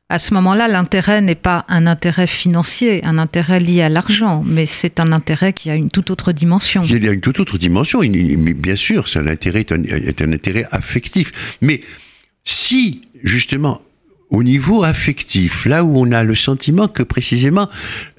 à 0.09 0.19
ce 0.19 0.33
moment-là, 0.35 0.67
l'intérêt 0.67 1.21
n'est 1.21 1.33
pas 1.33 1.65
un 1.69 1.87
intérêt 1.87 2.27
financier, 2.27 3.03
un 3.03 3.17
intérêt 3.17 3.59
lié 3.59 3.81
à 3.81 3.89
l'argent, 3.89 4.43
mais 4.45 4.65
c'est 4.65 4.99
un 4.99 5.11
intérêt 5.11 5.53
qui 5.53 5.69
a 5.69 5.75
une 5.75 5.89
toute 5.89 6.11
autre 6.11 6.33
dimension. 6.33 6.83
Il 6.83 7.03
y 7.03 7.07
a 7.07 7.11
une 7.11 7.21
toute 7.21 7.39
autre 7.39 7.57
dimension, 7.57 8.01
bien 8.01 8.75
sûr, 8.75 9.07
c'est 9.07 9.19
un 9.19 9.27
intérêt 9.27 9.61
est 9.61 10.21
un, 10.21 10.31
intérêt 10.31 10.67
affectif. 10.71 11.31
Mais 11.61 11.81
si, 12.43 13.01
justement, 13.23 13.81
au 14.29 14.43
niveau 14.43 14.83
affectif, 14.83 15.65
là 15.65 15.83
où 15.83 15.97
on 15.97 16.11
a 16.11 16.23
le 16.23 16.35
sentiment 16.35 16.87
que 16.87 17.03
précisément 17.03 17.69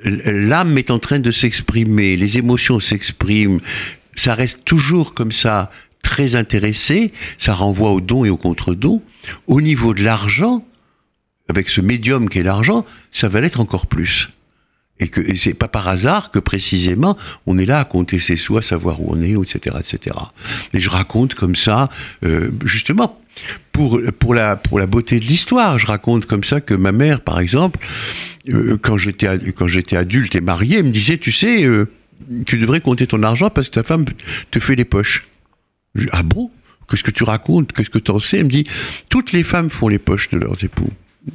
l'âme 0.05 0.79
est 0.79 0.91
en 0.91 0.99
train 0.99 1.19
de 1.19 1.31
s'exprimer, 1.31 2.17
les 2.17 2.39
émotions 2.39 2.81
s'expriment, 2.81 3.61
ça 4.15 4.35
reste 4.35 4.65
toujours 4.65 5.13
comme 5.13 5.33
ça 5.33 5.71
très 6.03 6.35
intéressé, 6.35 7.13
ça 7.39 7.55
renvoie 7.55 7.91
au 7.91 8.01
don 8.01 8.25
et 8.25 8.31
au 8.31 8.37
contre-don. 8.37 9.03
Au 9.47 9.61
niveau 9.61 9.95
de 9.95 10.03
l'argent, 10.03 10.65
avec 11.49 11.69
ce 11.69 11.81
médium 11.81 12.29
qui 12.29 12.39
est 12.39 12.43
l'argent, 12.43 12.85
ça 13.13 13.29
va 13.29 13.41
l'être 13.41 13.61
encore 13.61 13.87
plus. 13.87 14.31
Et 15.01 15.09
que 15.09 15.21
et 15.21 15.35
c'est 15.35 15.55
pas 15.55 15.67
par 15.67 15.89
hasard 15.89 16.31
que 16.31 16.39
précisément 16.39 17.17
on 17.47 17.59
est 17.59 17.67
là 17.67 17.81
à 17.81 17.85
compter 17.85 18.21
ses 18.21 18.37
sous, 18.37 18.57
à 18.59 18.63
savoir 18.63 19.01
où 19.01 19.13
on 19.13 19.21
est, 19.23 19.33
etc., 19.33 19.77
etc. 19.81 20.17
Et 20.73 20.81
je 20.81 20.89
raconte 20.89 21.35
comme 21.35 21.57
ça, 21.57 21.91
euh, 22.25 22.51
justement, 22.65 23.21
pour 23.73 24.01
pour 24.21 24.35
la 24.35 24.55
pour 24.57 24.79
la 24.79 24.87
beauté 24.87 25.19
de 25.19 25.25
l'histoire. 25.25 25.79
Je 25.79 25.87
raconte 25.87 26.27
comme 26.27 26.45
ça 26.45 26.61
que 26.61 26.75
ma 26.75 26.93
mère, 26.93 27.23
par 27.23 27.41
exemple, 27.41 27.81
euh, 28.49 28.79
quand 28.81 28.97
j'étais 28.97 29.27
quand 29.53 29.67
j'étais 29.67 29.97
adulte 29.97 30.37
et 30.37 30.41
mariée, 30.41 30.83
me 30.83 30.91
disait, 30.91 31.19
tu 31.19 31.33
sais, 31.33 31.65
euh, 31.65 31.87
tu 32.47 32.59
devrais 32.59 32.81
compter 32.81 33.09
ton 33.09 33.23
argent 33.25 33.51
parce 33.51 33.69
que 33.69 33.75
ta 33.75 33.83
femme 33.83 34.05
te 34.53 34.61
fait 34.61 34.77
les 34.77 34.85
poches. 34.85 35.27
ah 36.13 36.23
bon? 36.23 36.51
Qu'est-ce 36.89 37.03
que 37.05 37.11
tu 37.11 37.25
racontes? 37.25 37.73
Qu'est-ce 37.73 37.91
que 37.91 37.99
tu 37.99 38.11
en 38.11 38.19
sais? 38.19 38.39
Elle 38.39 38.45
me 38.45 38.51
dit, 38.51 38.67
toutes 39.09 39.33
les 39.33 39.43
femmes 39.43 39.71
font 39.71 39.89
les 39.89 39.99
poches 39.99 40.29
de 40.31 40.39
leurs 40.39 40.63
époux. 40.63 40.91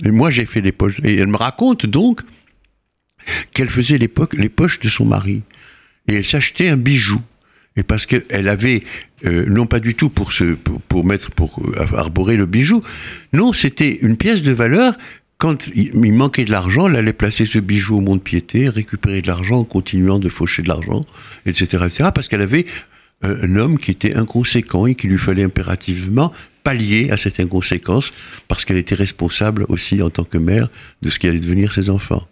Et 0.06 0.12
moi, 0.12 0.30
j'ai 0.30 0.46
fait 0.46 0.62
les 0.62 0.72
poches. 0.72 1.00
Et 1.04 1.16
elle 1.16 1.28
me 1.28 1.38
raconte 1.38 1.86
donc 1.86 2.22
qu'elle 3.54 3.70
faisait 3.70 3.98
les, 3.98 4.08
poches 4.08 4.80
de 4.80 4.90
son 4.90 5.06
mari. 5.06 5.42
Et 6.08 6.16
elle 6.16 6.26
s'achetait 6.26 6.70
un 6.70 6.78
bijou. 6.78 7.22
Et 7.76 7.84
parce 7.84 8.06
qu'elle 8.06 8.50
avait, 8.50 8.84
euh, 9.26 9.46
non 9.48 9.66
pas 9.66 9.80
du 9.80 9.96
tout 9.96 10.10
pour, 10.10 10.34
se, 10.34 10.56
pour, 10.56 11.06
mettre, 11.06 11.32
pour 11.32 11.62
arborer 11.96 12.36
le 12.36 12.46
bijou, 12.46 12.84
non, 13.34 13.54
c'était 13.54 14.00
une 14.02 14.18
pièce 14.18 14.42
de 14.42 14.52
valeur. 14.52 14.98
Quand 15.38 15.70
il 15.74 16.14
manquait 16.14 16.44
de 16.44 16.52
l'argent, 16.52 16.90
elle 16.90 16.98
allait 16.98 17.14
placer 17.14 17.46
ce 17.46 17.60
bijou 17.60 17.98
au 17.98 18.02
mont-de-piété, 18.02 18.68
récupérer 18.68 19.22
de 19.22 19.28
l'argent 19.28 19.60
en 19.60 19.64
continuant 19.64 20.20
de 20.20 20.28
faucher 20.28 20.64
de 20.64 20.68
l'argent, 20.68 21.06
etc., 21.46 21.86
etc., 21.86 22.10
parce 22.14 22.28
qu'elle 22.28 22.42
avait 22.42 22.66
euh, 23.26 23.38
un 23.44 23.56
homme 23.58 23.78
qui 23.78 23.92
était 23.92 24.16
inconséquent 24.16 24.86
et 24.86 24.96
qu'il 24.96 25.10
lui 25.10 25.18
fallait 25.18 25.44
impérativement 25.44 26.32
pallier 26.64 27.10
à 27.12 27.18
cette 27.18 27.40
inconséquence 27.40 28.12
parce 28.48 28.66
qu'elle 28.66 28.78
était 28.78 28.96
responsable 28.96 29.66
aussi 29.70 30.02
en 30.02 30.10
tant 30.10 30.24
que 30.24 30.38
mère 30.38 30.70
de 31.02 31.10
ce 31.10 31.20
qui 31.20 31.28
allait 31.28 31.40
devenir 31.40 31.72
ses 31.72 31.90
enfants. 31.90 32.26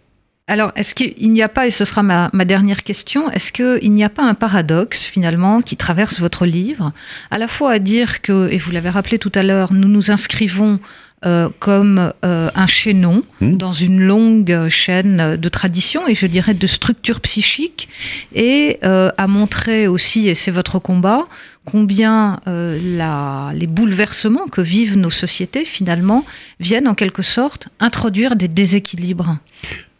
Alors, 0.50 0.72
est-ce 0.76 0.94
qu'il 0.94 1.30
n'y 1.30 1.42
a 1.42 1.48
pas, 1.50 1.66
et 1.66 1.70
ce 1.70 1.84
sera 1.84 2.02
ma, 2.02 2.30
dernière 2.46 2.82
question, 2.82 3.30
est-ce 3.30 3.52
qu'il 3.52 3.92
n'y 3.92 4.02
a 4.02 4.08
pas 4.08 4.22
un 4.22 4.32
paradoxe 4.32 5.04
finalement 5.04 5.60
qui 5.60 5.76
traverse 5.76 6.20
votre 6.20 6.46
livre, 6.46 6.92
à 7.30 7.36
la 7.36 7.48
fois 7.48 7.72
à 7.72 7.78
dire 7.78 8.22
que, 8.22 8.48
et 8.50 8.56
vous 8.56 8.70
l'avez 8.70 8.88
rappelé 8.88 9.18
tout 9.18 9.32
à 9.34 9.42
l'heure, 9.42 9.74
nous 9.74 9.88
nous 9.88 10.10
inscrivons 10.10 10.80
euh, 11.26 11.48
comme 11.58 12.12
euh, 12.24 12.48
un 12.54 12.66
chaînon 12.68 13.24
hmm. 13.40 13.56
dans 13.56 13.72
une 13.72 14.00
longue 14.00 14.68
chaîne 14.68 15.36
de 15.36 15.48
tradition 15.48 16.06
et 16.06 16.14
je 16.14 16.26
dirais 16.26 16.54
de 16.54 16.66
structure 16.68 17.20
psychique 17.20 17.88
et 18.32 18.78
euh, 18.84 19.10
à 19.18 19.26
montrer 19.26 19.88
aussi, 19.88 20.28
et 20.28 20.36
c'est 20.36 20.52
votre 20.52 20.78
combat, 20.78 21.26
combien 21.64 22.40
la, 22.46 23.50
les 23.52 23.66
bouleversements 23.66 24.46
que 24.46 24.60
vivent 24.60 24.96
nos 24.96 25.10
sociétés 25.10 25.64
finalement 25.64 26.24
viennent 26.60 26.86
en 26.86 26.94
quelque 26.94 27.22
sorte 27.22 27.68
introduire 27.80 28.36
des 28.36 28.48
déséquilibres. 28.48 29.38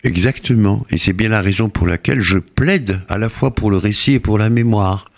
Exactement. 0.05 0.87
Et 0.91 0.99
c'est 0.99 1.13
bien 1.13 1.29
la 1.29 1.43
raison 1.43 1.69
pour 1.69 1.87
laquelle 1.87 2.21
je 2.21 2.39
plaide 2.39 3.01
à 3.09 3.19
la 3.19 3.29
fois 3.29 3.55
pour 3.55 3.71
le 3.71 3.77
récit 3.77 4.13
et 4.13 4.21
pour 4.21 4.39
la 4.39 4.51
mémoire. 4.51 5.11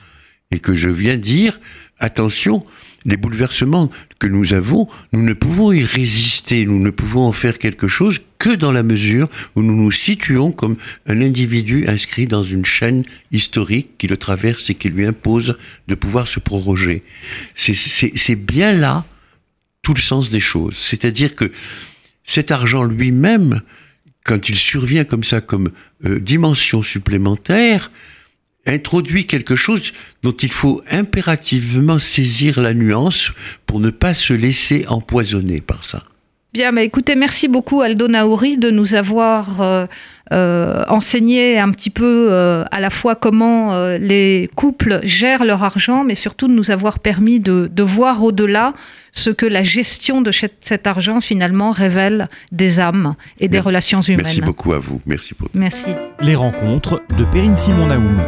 Et 0.50 0.58
que 0.58 0.74
je 0.74 0.88
viens 0.88 1.16
dire, 1.16 1.60
attention, 1.98 2.64
les 3.04 3.16
bouleversements 3.16 3.90
que 4.18 4.26
nous 4.26 4.52
avons, 4.52 4.88
nous 5.12 5.22
ne 5.22 5.32
pouvons 5.32 5.72
y 5.72 5.84
résister, 5.84 6.66
nous 6.66 6.78
ne 6.78 6.90
pouvons 6.90 7.24
en 7.24 7.32
faire 7.32 7.58
quelque 7.58 7.88
chose 7.88 8.20
que 8.38 8.54
dans 8.54 8.72
la 8.72 8.82
mesure 8.82 9.28
où 9.54 9.62
nous 9.62 9.74
nous 9.74 9.90
situons 9.90 10.52
comme 10.52 10.76
un 11.06 11.20
individu 11.20 11.86
inscrit 11.88 12.26
dans 12.26 12.42
une 12.42 12.64
chaîne 12.64 13.04
historique 13.32 13.98
qui 13.98 14.06
le 14.06 14.16
traverse 14.16 14.68
et 14.70 14.74
qui 14.74 14.88
lui 14.88 15.06
impose 15.06 15.56
de 15.88 15.94
pouvoir 15.94 16.26
se 16.28 16.40
proroger. 16.40 17.02
C'est 17.54 18.36
bien 18.36 18.72
là 18.72 19.04
tout 19.82 19.94
le 19.94 20.00
sens 20.00 20.30
des 20.30 20.40
choses. 20.40 20.76
C'est-à-dire 20.76 21.34
que 21.34 21.50
cet 22.24 22.50
argent 22.50 22.84
lui-même, 22.84 23.62
quand 24.24 24.48
il 24.48 24.56
survient 24.56 25.04
comme 25.04 25.24
ça, 25.24 25.40
comme 25.40 25.70
euh, 26.04 26.20
dimension 26.20 26.82
supplémentaire, 26.82 27.90
introduit 28.66 29.26
quelque 29.26 29.56
chose 29.56 29.92
dont 30.22 30.32
il 30.32 30.52
faut 30.52 30.82
impérativement 30.90 31.98
saisir 31.98 32.60
la 32.60 32.74
nuance 32.74 33.32
pour 33.66 33.80
ne 33.80 33.90
pas 33.90 34.14
se 34.14 34.32
laisser 34.32 34.86
empoisonner 34.88 35.60
par 35.60 35.84
ça. 35.84 36.04
Bien, 36.52 36.72
mais 36.72 36.84
écoutez, 36.84 37.14
merci 37.14 37.46
beaucoup 37.46 37.80
Aldo 37.80 38.08
Naouri 38.08 38.58
de 38.58 38.72
nous 38.72 38.96
avoir 38.96 39.62
euh, 39.62 39.86
euh, 40.32 40.82
enseigné 40.88 41.60
un 41.60 41.70
petit 41.70 41.90
peu 41.90 42.28
euh, 42.30 42.64
à 42.72 42.80
la 42.80 42.90
fois 42.90 43.14
comment 43.14 43.86
les 43.98 44.50
couples 44.56 44.98
gèrent 45.04 45.44
leur 45.44 45.62
argent, 45.62 46.02
mais 46.02 46.16
surtout 46.16 46.48
de 46.48 46.52
nous 46.52 46.72
avoir 46.72 46.98
permis 46.98 47.38
de, 47.38 47.82
voir 47.82 48.24
au-delà 48.24 48.74
ce 49.12 49.30
que 49.30 49.46
la 49.46 49.62
gestion 49.62 50.22
de 50.22 50.32
cet 50.32 50.86
argent 50.88 51.20
finalement 51.20 51.70
révèle 51.70 52.28
des 52.50 52.80
âmes 52.80 53.14
et 53.38 53.48
des 53.48 53.60
relations 53.60 54.02
humaines. 54.02 54.22
Merci 54.24 54.40
beaucoup 54.40 54.72
à 54.72 54.80
vous. 54.80 55.00
Merci. 55.06 55.34
Merci. 55.54 55.90
Les 56.20 56.34
rencontres 56.34 57.00
de 57.16 57.24
Perrine 57.24 57.56
Simon 57.56 57.86
Naoum. 57.86 58.20